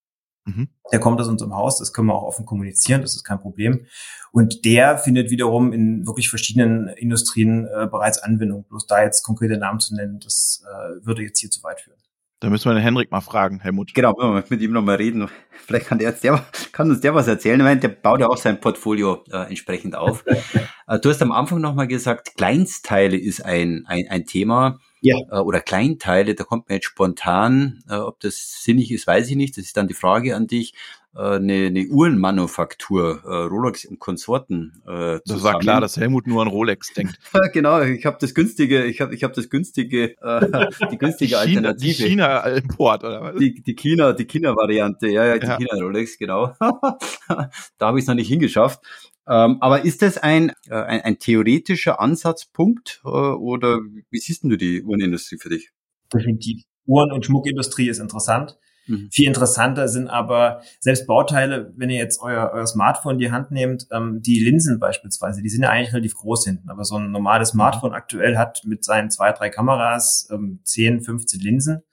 Mhm. 0.45 0.69
Der 0.91 0.99
kommt 0.99 1.19
aus 1.21 1.27
unserem 1.27 1.55
Haus, 1.55 1.77
das 1.77 1.93
können 1.93 2.07
wir 2.07 2.15
auch 2.15 2.23
offen 2.23 2.45
kommunizieren, 2.45 3.01
das 3.01 3.15
ist 3.15 3.23
kein 3.23 3.39
Problem. 3.39 3.85
Und 4.31 4.65
der 4.65 4.97
findet 4.97 5.29
wiederum 5.29 5.71
in 5.71 6.05
wirklich 6.07 6.29
verschiedenen 6.29 6.87
Industrien 6.87 7.67
äh, 7.67 7.87
bereits 7.87 8.17
Anwendung. 8.17 8.65
Bloß 8.67 8.87
da 8.87 9.03
jetzt 9.03 9.23
konkrete 9.23 9.57
Namen 9.57 9.79
zu 9.79 9.95
nennen, 9.95 10.19
das 10.19 10.63
äh, 10.65 11.05
würde 11.05 11.21
jetzt 11.23 11.39
hier 11.39 11.51
zu 11.51 11.61
weit 11.63 11.81
führen. 11.81 11.97
Da 12.41 12.49
müssen 12.49 12.71
wir 12.71 12.73
den 12.73 12.81
Henrik 12.81 13.11
mal 13.11 13.21
fragen, 13.21 13.59
Helmut. 13.59 13.93
Genau, 13.93 14.15
wir 14.17 14.43
mit 14.49 14.61
ihm 14.61 14.71
nochmal 14.71 14.95
reden. 14.95 15.29
Vielleicht 15.51 15.85
kann, 15.85 15.99
der, 15.99 16.09
jetzt 16.09 16.23
der, 16.23 16.43
kann 16.71 16.89
uns 16.89 16.99
der 17.01 17.13
was 17.13 17.27
erzählen. 17.27 17.59
Ich 17.59 17.63
meine, 17.63 17.79
der 17.79 17.89
baut 17.89 18.19
ja 18.19 18.27
auch 18.27 18.37
sein 18.37 18.59
Portfolio 18.59 19.23
äh, 19.31 19.47
entsprechend 19.47 19.95
auf. 19.95 20.25
äh, 20.87 20.99
du 20.99 21.09
hast 21.09 21.21
am 21.21 21.31
Anfang 21.31 21.61
nochmal 21.61 21.87
gesagt, 21.87 22.35
Kleinstteile 22.37 23.15
ist 23.15 23.45
ein, 23.45 23.83
ein, 23.85 24.07
ein 24.09 24.25
Thema. 24.25 24.79
Ja. 25.01 25.17
Äh, 25.31 25.39
oder 25.39 25.59
Kleinteile, 25.59 26.35
da 26.35 26.43
kommt 26.43 26.69
mir 26.69 26.75
jetzt 26.75 26.85
spontan, 26.85 27.83
äh, 27.89 27.95
ob 27.95 28.19
das 28.19 28.63
sinnig 28.63 28.91
ist, 28.91 29.07
weiß 29.07 29.29
ich 29.29 29.35
nicht. 29.35 29.57
Das 29.57 29.65
ist 29.65 29.75
dann 29.75 29.87
die 29.87 29.93
Frage 29.93 30.35
an 30.35 30.47
dich 30.47 30.73
äh, 31.15 31.19
eine, 31.19 31.67
eine 31.67 31.87
Uhrenmanufaktur, 31.87 33.21
äh, 33.25 33.27
Rolex 33.47 33.83
und 33.85 33.99
Konsorten. 33.99 34.81
Äh, 34.87 35.19
das 35.25 35.43
war 35.43 35.59
klar, 35.59 35.81
dass 35.81 35.97
Helmut 35.97 36.27
nur 36.27 36.41
an 36.41 36.47
Rolex 36.47 36.93
denkt. 36.93 37.19
genau, 37.53 37.81
ich 37.81 38.05
habe 38.05 38.17
das 38.21 38.33
günstige, 38.33 38.85
ich 38.85 39.01
habe 39.01 39.13
ich 39.13 39.23
hab 39.23 39.33
das 39.33 39.49
günstige, 39.49 40.15
äh, 40.21 40.67
die 40.91 40.97
günstige 40.97 41.35
die 41.43 41.51
China, 41.51 41.69
Alternative. 41.69 41.93
Die 41.93 42.03
China-Import, 42.09 43.03
oder 43.03 43.21
was? 43.21 43.35
Die, 43.37 43.61
die 43.61 43.75
China, 43.75 44.13
die 44.13 44.25
China-Variante, 44.25 45.07
ja, 45.07 45.25
ja, 45.25 45.37
die 45.37 45.47
ja. 45.47 45.57
China-Rolex, 45.57 46.17
genau. 46.17 46.55
da 46.59 47.87
habe 47.87 47.99
ich 47.99 48.03
es 48.03 48.07
noch 48.07 48.15
nicht 48.15 48.29
hingeschafft. 48.29 48.79
Ähm, 49.27 49.57
aber 49.61 49.85
ist 49.85 50.01
das 50.01 50.17
ein, 50.17 50.51
äh, 50.69 50.75
ein, 50.75 51.01
ein 51.01 51.19
theoretischer 51.19 51.99
Ansatzpunkt 51.99 53.01
äh, 53.05 53.07
oder 53.07 53.79
wie 54.09 54.19
siehst 54.19 54.43
du 54.43 54.55
die 54.55 54.83
Uhrenindustrie 54.83 55.37
für 55.37 55.49
dich? 55.49 55.69
Definitiv. 56.13 56.63
Uhren- 56.85 57.11
und 57.11 57.25
Schmuckindustrie 57.25 57.87
ist 57.87 57.99
interessant. 57.99 58.57
Mhm. 58.87 59.09
Viel 59.11 59.27
interessanter 59.27 59.87
sind 59.87 60.07
aber 60.07 60.61
selbst 60.79 61.07
Bauteile, 61.07 61.73
wenn 61.75 61.89
ihr 61.89 61.99
jetzt 61.99 62.21
euer, 62.21 62.51
euer 62.53 62.65
Smartphone 62.65 63.13
in 63.13 63.19
die 63.19 63.31
Hand 63.31 63.51
nehmt, 63.51 63.87
ähm, 63.91 64.21
die 64.21 64.39
Linsen 64.39 64.79
beispielsweise, 64.79 65.41
die 65.41 65.49
sind 65.49 65.63
ja 65.63 65.69
eigentlich 65.69 65.93
relativ 65.93 66.15
groß 66.15 66.45
hinten. 66.45 66.69
Aber 66.69 66.83
so 66.83 66.95
ein 66.95 67.11
normales 67.11 67.53
mhm. 67.53 67.57
Smartphone 67.57 67.93
aktuell 67.93 68.37
hat 68.37 68.61
mit 68.65 68.83
seinen 68.83 69.09
zwei, 69.11 69.31
drei 69.31 69.49
Kameras 69.49 70.27
ähm, 70.31 70.59
10, 70.63 71.01
15 71.01 71.39
Linsen. 71.39 71.83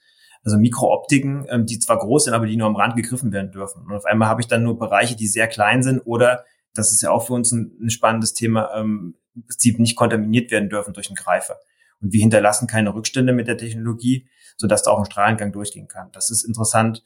Also 0.44 0.56
Mikrooptiken, 0.56 1.46
ähm, 1.50 1.66
die 1.66 1.78
zwar 1.78 1.98
groß 1.98 2.24
sind, 2.24 2.34
aber 2.34 2.46
die 2.46 2.56
nur 2.56 2.68
am 2.68 2.76
Rand 2.76 2.96
gegriffen 2.96 3.32
werden 3.32 3.52
dürfen. 3.52 3.84
Und 3.84 3.94
auf 3.94 4.04
einmal 4.04 4.28
habe 4.28 4.40
ich 4.40 4.48
dann 4.48 4.62
nur 4.62 4.78
Bereiche, 4.78 5.16
die 5.16 5.26
sehr 5.26 5.48
klein 5.48 5.82
sind 5.82 6.00
oder, 6.04 6.44
das 6.78 6.92
ist 6.92 7.02
ja 7.02 7.10
auch 7.10 7.26
für 7.26 7.32
uns 7.32 7.52
ein, 7.52 7.72
ein 7.80 7.90
spannendes 7.90 8.34
Thema, 8.34 8.70
ähm, 8.74 9.14
die 9.62 9.74
nicht 9.78 9.96
kontaminiert 9.96 10.50
werden 10.50 10.68
dürfen 10.68 10.94
durch 10.94 11.08
einen 11.08 11.16
Greifer. 11.16 11.56
Und 12.00 12.12
wir 12.12 12.20
hinterlassen 12.20 12.68
keine 12.68 12.94
Rückstände 12.94 13.32
mit 13.32 13.48
der 13.48 13.58
Technologie, 13.58 14.28
sodass 14.56 14.82
da 14.82 14.92
auch 14.92 14.98
ein 14.98 15.06
Strahlengang 15.06 15.52
durchgehen 15.52 15.88
kann. 15.88 16.10
Das 16.12 16.30
ist 16.30 16.44
interessant. 16.44 17.02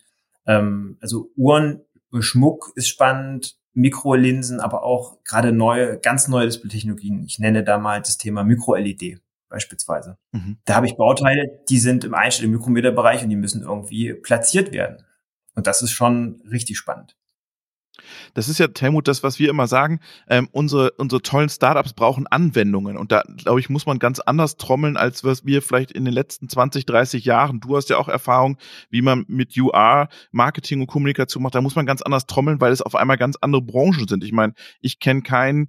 Ähm, 0.47 0.99
also 1.01 1.31
Uhren, 1.37 1.81
Schmuck 2.21 2.73
ist 2.77 2.89
spannend, 2.89 3.57
Mikrolinsen, 3.75 4.61
aber 4.61 4.83
auch 4.83 5.23
gerade 5.25 5.53
neue, 5.53 5.99
ganz 5.99 6.29
neue 6.29 6.45
Display-Technologien. 6.47 7.25
Ich 7.25 7.39
nenne 7.39 7.65
da 7.65 7.79
mal 7.79 8.01
das 8.01 8.19
Thema 8.19 8.45
Mikro-LED 8.45 9.21
beispielsweise. 9.49 10.19
Mhm. 10.33 10.59
Da 10.67 10.75
habe 10.75 10.87
ich 10.87 10.97
Bauteile, 10.97 11.63
die 11.69 11.79
sind 11.79 12.05
im 12.05 12.15
einstelligen 12.15 12.57
Mikrometerbereich 12.57 13.23
und 13.23 13.31
die 13.31 13.37
müssen 13.37 13.63
irgendwie 13.63 14.13
platziert 14.13 14.73
werden. 14.73 15.05
Und 15.55 15.67
das 15.67 15.81
ist 15.81 15.93
schon 15.93 16.43
richtig 16.51 16.77
spannend. 16.77 17.17
Das 18.35 18.48
ist 18.48 18.59
ja, 18.59 18.66
Helmut, 18.78 19.09
das, 19.09 19.22
was 19.22 19.38
wir 19.38 19.50
immer 19.50 19.66
sagen. 19.66 20.00
Ähm, 20.28 20.48
unsere, 20.52 20.92
unsere 20.92 21.22
tollen 21.22 21.48
Startups 21.48 21.92
brauchen 21.92 22.26
Anwendungen. 22.26 22.96
Und 22.96 23.12
da, 23.12 23.22
glaube 23.37 23.61
ich, 23.61 23.68
muss 23.68 23.87
man 23.87 23.98
ganz 23.98 24.20
anders 24.20 24.57
trommeln, 24.57 24.96
als 24.96 25.24
was 25.24 25.44
wir 25.44 25.62
vielleicht 25.62 25.92
in 25.92 26.05
den 26.05 26.14
letzten 26.14 26.48
20, 26.48 26.87
30 26.87 27.24
Jahren. 27.24 27.61
Du 27.61 27.76
hast 27.76 27.90
ja 27.90 27.98
auch 27.98 28.09
Erfahrung, 28.09 28.59
wie 28.90 29.02
man 29.02 29.24
mit 29.28 29.57
UR 29.59 30.09
Marketing 30.31 30.81
und 30.81 30.87
Kommunikation 30.87 31.42
macht. 31.42 31.55
Da 31.55 31.61
muss 31.61 31.76
man 31.76 31.87
ganz 31.87 32.02
anders 32.02 32.26
trommeln, 32.26 32.61
weil 32.61 32.72
es 32.72 32.83
auf 32.83 32.94
einmal 32.94 33.18
ganz 33.18 33.37
andere 33.40 33.62
Branchen 33.62 34.09
sind. 34.09 34.24
Ich 34.24 34.33
meine, 34.33 34.55
ich 34.81 34.98
kenne 34.98 35.22
kein, 35.22 35.68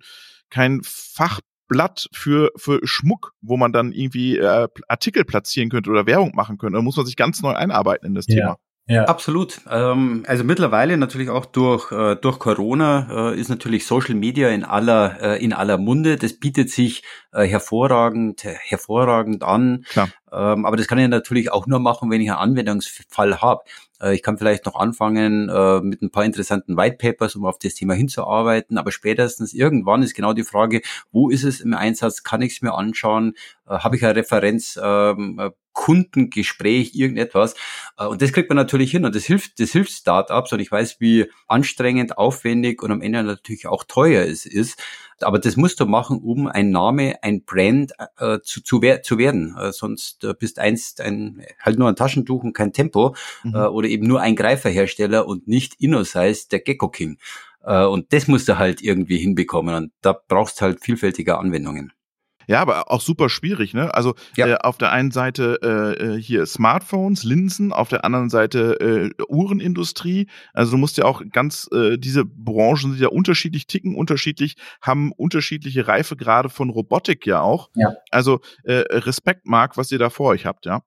kein 0.49 0.81
Fachblatt 0.83 2.07
für, 2.13 2.51
für 2.55 2.79
Schmuck, 2.83 3.33
wo 3.41 3.57
man 3.57 3.73
dann 3.73 3.91
irgendwie 3.91 4.37
äh, 4.37 4.67
Artikel 4.87 5.25
platzieren 5.25 5.69
könnte 5.69 5.89
oder 5.89 6.05
Werbung 6.05 6.33
machen 6.35 6.57
könnte. 6.57 6.77
Da 6.77 6.81
muss 6.81 6.95
man 6.95 7.05
sich 7.05 7.17
ganz 7.17 7.41
neu 7.41 7.53
einarbeiten 7.53 8.07
in 8.07 8.15
das 8.15 8.27
ja. 8.27 8.35
Thema. 8.35 8.57
Ja. 8.85 9.05
Absolut. 9.05 9.61
Ähm, 9.69 10.25
also 10.27 10.43
mittlerweile 10.43 10.97
natürlich 10.97 11.29
auch 11.29 11.45
durch, 11.45 11.89
äh, 11.93 12.15
durch 12.17 12.37
Corona 12.37 13.31
äh, 13.31 13.39
ist 13.39 13.49
natürlich 13.49 13.85
Social 13.85 14.15
Media 14.15 14.49
in 14.49 14.65
aller, 14.65 15.21
äh, 15.21 15.43
in 15.43 15.53
aller 15.53 15.77
Munde. 15.77 16.17
Das 16.17 16.33
bietet 16.33 16.69
sich 16.69 17.01
äh, 17.31 17.45
hervorragend, 17.45 18.43
hervorragend 18.43 19.43
an. 19.43 19.85
Klar. 19.89 20.09
Ähm, 20.33 20.65
aber 20.65 20.75
das 20.75 20.87
kann 20.87 20.97
ich 20.97 21.07
natürlich 21.07 21.49
auch 21.51 21.65
nur 21.65 21.79
machen, 21.79 22.11
wenn 22.11 22.19
ich 22.19 22.29
einen 22.29 22.39
Anwendungsfall 22.39 23.41
habe. 23.41 23.61
Äh, 24.01 24.15
ich 24.15 24.21
kann 24.21 24.37
vielleicht 24.37 24.65
noch 24.65 24.75
anfangen 24.75 25.47
äh, 25.47 25.79
mit 25.79 26.01
ein 26.01 26.11
paar 26.11 26.25
interessanten 26.25 26.75
White 26.75 26.97
Papers, 26.97 27.35
um 27.37 27.45
auf 27.45 27.59
das 27.59 27.75
Thema 27.75 27.93
hinzuarbeiten. 27.93 28.77
Aber 28.77 28.91
spätestens 28.91 29.53
irgendwann 29.53 30.03
ist 30.03 30.13
genau 30.13 30.33
die 30.33 30.43
Frage, 30.43 30.81
wo 31.11 31.29
ist 31.29 31.45
es 31.45 31.61
im 31.61 31.73
Einsatz? 31.73 32.23
Kann 32.23 32.41
ich 32.41 32.53
es 32.53 32.61
mir 32.61 32.73
anschauen? 32.73 33.35
Äh, 33.65 33.77
habe 33.77 33.95
ich 33.95 34.03
eine 34.03 34.17
Referenz? 34.17 34.77
Ähm, 34.81 35.39
äh, 35.39 35.51
Kundengespräch, 35.73 36.95
irgendetwas. 36.95 37.55
Äh, 37.97 38.05
und 38.05 38.21
das 38.21 38.31
kriegt 38.31 38.49
man 38.49 38.55
natürlich 38.55 38.91
hin 38.91 39.05
und 39.05 39.15
das 39.15 39.25
hilft, 39.25 39.59
das 39.59 39.71
hilft 39.71 39.91
Startups 39.91 40.53
und 40.53 40.59
ich 40.59 40.71
weiß, 40.71 40.99
wie 40.99 41.29
anstrengend, 41.47 42.17
aufwendig 42.17 42.81
und 42.81 42.91
am 42.91 43.01
Ende 43.01 43.23
natürlich 43.23 43.67
auch 43.67 43.83
teuer 43.83 44.23
es 44.23 44.45
ist. 44.45 44.81
Aber 45.21 45.39
das 45.39 45.57
musst 45.57 45.79
du 45.79 45.85
machen, 45.85 46.19
um 46.19 46.47
ein 46.47 46.71
Name, 46.71 47.15
ein 47.21 47.43
Brand 47.43 47.93
äh, 48.17 48.39
zu, 48.43 48.61
zu, 48.63 48.81
wer 48.81 49.03
zu 49.03 49.17
werden. 49.17 49.55
Äh, 49.57 49.71
sonst 49.71 50.23
äh, 50.23 50.33
bist 50.37 50.59
einst 50.59 51.01
ein, 51.01 51.45
halt 51.59 51.77
nur 51.77 51.87
ein 51.87 51.95
Taschentuch 51.95 52.43
und 52.43 52.53
kein 52.53 52.73
Tempo 52.73 53.15
mhm. 53.43 53.55
äh, 53.55 53.65
oder 53.65 53.87
eben 53.87 54.07
nur 54.07 54.21
ein 54.21 54.35
Greiferhersteller 54.35 55.27
und 55.27 55.47
nicht 55.47 55.75
InnoSize, 55.79 56.49
der 56.49 56.59
Gecko 56.59 56.89
King. 56.89 57.17
Äh, 57.63 57.85
und 57.85 58.11
das 58.13 58.27
musst 58.27 58.47
du 58.47 58.57
halt 58.57 58.81
irgendwie 58.81 59.17
hinbekommen 59.17 59.75
und 59.75 59.91
da 60.01 60.13
brauchst 60.27 60.61
halt 60.61 60.81
vielfältige 60.81 61.37
Anwendungen. 61.37 61.93
Ja, 62.47 62.61
aber 62.61 62.91
auch 62.91 63.01
super 63.01 63.29
schwierig, 63.29 63.73
ne? 63.73 63.93
Also 63.93 64.15
ja. 64.35 64.47
äh, 64.47 64.55
auf 64.55 64.77
der 64.77 64.91
einen 64.91 65.11
Seite 65.11 65.59
äh, 65.61 66.15
äh, 66.15 66.21
hier 66.21 66.45
Smartphones, 66.45 67.23
Linsen, 67.23 67.73
auf 67.73 67.89
der 67.89 68.05
anderen 68.05 68.29
Seite 68.29 68.79
äh, 68.79 69.23
Uhrenindustrie. 69.27 70.27
Also 70.53 70.71
du 70.71 70.77
musst 70.77 70.97
ja 70.97 71.05
auch 71.05 71.21
ganz, 71.31 71.69
äh, 71.73 71.97
diese 71.97 72.25
Branchen 72.25 72.91
sind 72.91 72.99
ja 72.99 73.09
unterschiedlich 73.09 73.67
ticken, 73.67 73.95
unterschiedlich, 73.95 74.55
haben 74.81 75.11
unterschiedliche 75.11 75.87
Reifegrade 75.87 76.49
von 76.49 76.69
Robotik 76.69 77.25
ja 77.25 77.41
auch. 77.41 77.69
Ja. 77.75 77.93
Also 78.11 78.41
äh, 78.63 78.83
Respekt, 78.89 79.45
Marc, 79.45 79.77
was 79.77 79.91
ihr 79.91 79.99
da 79.99 80.09
vor 80.09 80.29
euch 80.29 80.45
habt, 80.45 80.65
ja. 80.65 80.81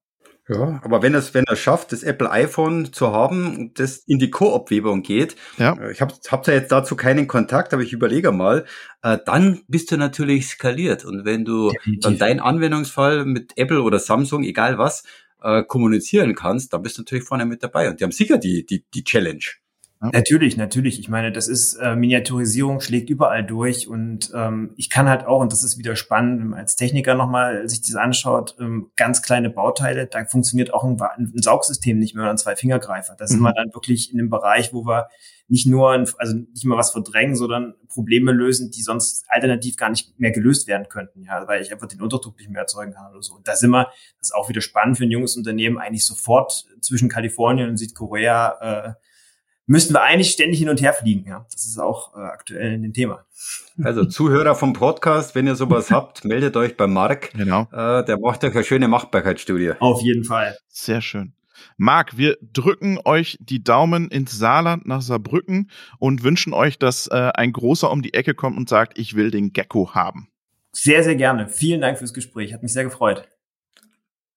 Ja, 0.48 0.80
aber 0.84 1.02
wenn 1.02 1.14
es, 1.14 1.34
wenn 1.34 1.44
er 1.44 1.56
schafft, 1.56 1.90
das 1.90 2.04
Apple 2.04 2.30
iPhone 2.30 2.92
zu 2.92 3.12
haben, 3.12 3.72
das 3.74 3.96
in 4.06 4.20
die 4.20 4.30
Koop-Webung 4.30 5.02
geht, 5.02 5.34
ja. 5.58 5.72
Äh, 5.72 5.90
ich 5.90 6.00
habe 6.00 6.14
hab 6.28 6.44
da 6.44 6.52
jetzt 6.52 6.70
dazu 6.70 6.94
keinen 6.94 7.26
Kontakt, 7.26 7.74
aber 7.74 7.82
ich 7.82 7.92
überlege 7.92 8.30
mal, 8.30 8.64
äh, 9.02 9.18
dann 9.26 9.62
bist 9.66 9.90
du 9.90 9.96
natürlich 9.96 10.46
skaliert. 10.46 11.04
Und 11.04 11.24
wenn 11.24 11.44
du 11.44 11.70
Definitiv. 11.70 12.00
dann 12.02 12.18
deinen 12.18 12.40
Anwendungsfall 12.40 13.24
mit 13.24 13.54
Apple 13.56 13.82
oder 13.82 13.98
Samsung, 13.98 14.44
egal 14.44 14.78
was, 14.78 15.02
äh, 15.42 15.64
kommunizieren 15.64 16.36
kannst, 16.36 16.72
dann 16.72 16.82
bist 16.82 16.96
du 16.96 17.02
natürlich 17.02 17.24
vorne 17.24 17.44
mit 17.44 17.64
dabei. 17.64 17.90
Und 17.90 17.98
die 17.98 18.04
haben 18.04 18.12
sicher 18.12 18.38
die, 18.38 18.64
die, 18.64 18.84
die 18.94 19.02
Challenge. 19.02 19.44
Ja. 20.02 20.10
Natürlich, 20.12 20.58
natürlich. 20.58 21.00
Ich 21.00 21.08
meine, 21.08 21.32
das 21.32 21.48
ist 21.48 21.74
äh, 21.74 21.96
Miniaturisierung 21.96 22.80
schlägt 22.80 23.08
überall 23.08 23.44
durch 23.44 23.88
und 23.88 24.30
ähm, 24.34 24.72
ich 24.76 24.90
kann 24.90 25.08
halt 25.08 25.24
auch 25.24 25.40
und 25.40 25.52
das 25.52 25.64
ist 25.64 25.78
wieder 25.78 25.96
spannend, 25.96 26.40
wenn 26.40 26.48
man 26.48 26.58
als 26.58 26.76
Techniker 26.76 27.14
nochmal 27.14 27.66
sich 27.66 27.80
das 27.80 27.96
anschaut, 27.96 28.56
ähm, 28.60 28.90
ganz 28.96 29.22
kleine 29.22 29.48
Bauteile, 29.48 30.06
da 30.06 30.24
funktioniert 30.26 30.74
auch 30.74 30.84
ein, 30.84 31.00
ein 31.00 31.32
Saugsystem 31.34 31.98
nicht 31.98 32.14
mehr 32.14 32.24
oder 32.24 32.32
ein 32.32 32.38
Zwei-Fingergreifer. 32.38 33.14
Da 33.16 33.26
sind 33.26 33.40
mhm. 33.40 33.44
wir 33.44 33.54
dann 33.54 33.72
wirklich 33.72 34.12
in 34.12 34.20
einem 34.20 34.28
Bereich, 34.28 34.74
wo 34.74 34.84
wir 34.84 35.08
nicht 35.48 35.66
nur, 35.66 35.92
also 36.18 36.34
nicht 36.34 36.64
mal 36.64 36.76
was 36.76 36.90
verdrängen, 36.90 37.36
sondern 37.36 37.74
Probleme 37.88 38.32
lösen, 38.32 38.70
die 38.70 38.82
sonst 38.82 39.24
alternativ 39.28 39.76
gar 39.76 39.90
nicht 39.90 40.18
mehr 40.18 40.32
gelöst 40.32 40.66
werden 40.66 40.88
könnten, 40.88 41.22
ja, 41.22 41.46
weil 41.46 41.62
ich 41.62 41.72
einfach 41.72 41.86
den 41.86 42.02
Unterdruck 42.02 42.36
nicht 42.38 42.50
mehr 42.50 42.62
erzeugen 42.62 42.92
kann 42.92 43.10
oder 43.12 43.22
so. 43.22 43.34
Und 43.34 43.46
da 43.48 43.54
sind 43.54 43.70
wir, 43.70 43.84
das 44.18 44.28
ist 44.28 44.34
auch 44.34 44.48
wieder 44.48 44.60
spannend 44.60 44.98
für 44.98 45.04
ein 45.04 45.10
junges 45.10 45.36
Unternehmen, 45.36 45.78
eigentlich 45.78 46.04
sofort 46.04 46.66
zwischen 46.80 47.08
Kalifornien 47.08 47.70
und 47.70 47.76
Südkorea 47.76 48.58
äh, 48.60 49.05
müssten 49.66 49.94
wir 49.94 50.02
eigentlich 50.02 50.30
ständig 50.30 50.58
hin 50.58 50.68
und 50.68 50.80
her 50.80 50.92
fliegen. 50.92 51.28
Ja, 51.28 51.46
das 51.52 51.66
ist 51.66 51.78
auch 51.78 52.16
äh, 52.16 52.20
aktuell 52.20 52.74
ein 52.74 52.92
Thema. 52.92 53.24
Also 53.82 54.04
Zuhörer 54.04 54.54
vom 54.54 54.72
Podcast, 54.72 55.34
wenn 55.34 55.46
ihr 55.46 55.56
sowas 55.56 55.90
habt, 55.90 56.24
meldet 56.24 56.56
euch 56.56 56.76
bei 56.76 56.86
Marc. 56.86 57.32
Genau. 57.32 57.62
Äh, 57.72 58.04
der 58.04 58.18
macht 58.18 58.42
euch 58.44 58.54
eine 58.54 58.64
schöne 58.64 58.88
Machbarkeitsstudie. 58.88 59.72
Auf 59.80 60.02
jeden 60.02 60.24
Fall. 60.24 60.56
Sehr 60.68 61.02
schön. 61.02 61.32
Marc, 61.76 62.16
wir 62.16 62.36
drücken 62.40 62.98
euch 63.04 63.38
die 63.40 63.62
Daumen 63.62 64.08
ins 64.08 64.38
Saarland 64.38 64.86
nach 64.86 65.02
Saarbrücken 65.02 65.70
und 65.98 66.22
wünschen 66.22 66.52
euch, 66.52 66.78
dass 66.78 67.06
äh, 67.08 67.30
ein 67.34 67.52
großer 67.52 67.90
um 67.90 68.02
die 68.02 68.14
Ecke 68.14 68.34
kommt 68.34 68.56
und 68.56 68.68
sagt, 68.68 68.98
ich 68.98 69.14
will 69.14 69.30
den 69.30 69.52
Gecko 69.52 69.94
haben. 69.94 70.28
Sehr, 70.72 71.02
sehr 71.02 71.16
gerne. 71.16 71.48
Vielen 71.48 71.80
Dank 71.80 71.98
fürs 71.98 72.12
Gespräch. 72.12 72.52
Hat 72.52 72.62
mich 72.62 72.72
sehr 72.72 72.84
gefreut. 72.84 73.26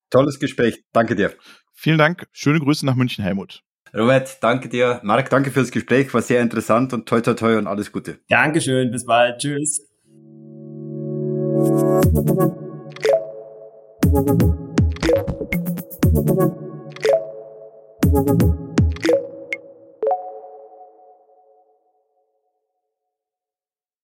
Tolles 0.09 0.39
Gespräch. 0.39 0.83
Danke 0.93 1.15
dir. 1.15 1.33
Vielen 1.73 1.97
Dank. 1.97 2.27
Schöne 2.31 2.59
Grüße 2.59 2.85
nach 2.85 2.95
München, 2.95 3.23
Helmut. 3.23 3.63
Robert, 3.95 4.37
danke 4.41 4.69
dir. 4.69 4.99
Marc, 5.03 5.29
danke 5.29 5.51
fürs 5.51 5.71
Gespräch. 5.71 6.13
War 6.13 6.21
sehr 6.21 6.41
interessant 6.41 6.93
und 6.93 7.07
toi, 7.07 7.21
toi, 7.21 7.33
toi 7.33 7.57
und 7.57 7.67
alles 7.67 7.91
Gute. 7.91 8.19
Dankeschön. 8.29 8.91
Bis 8.91 9.05
bald. 9.05 9.39
Tschüss. 9.39 9.85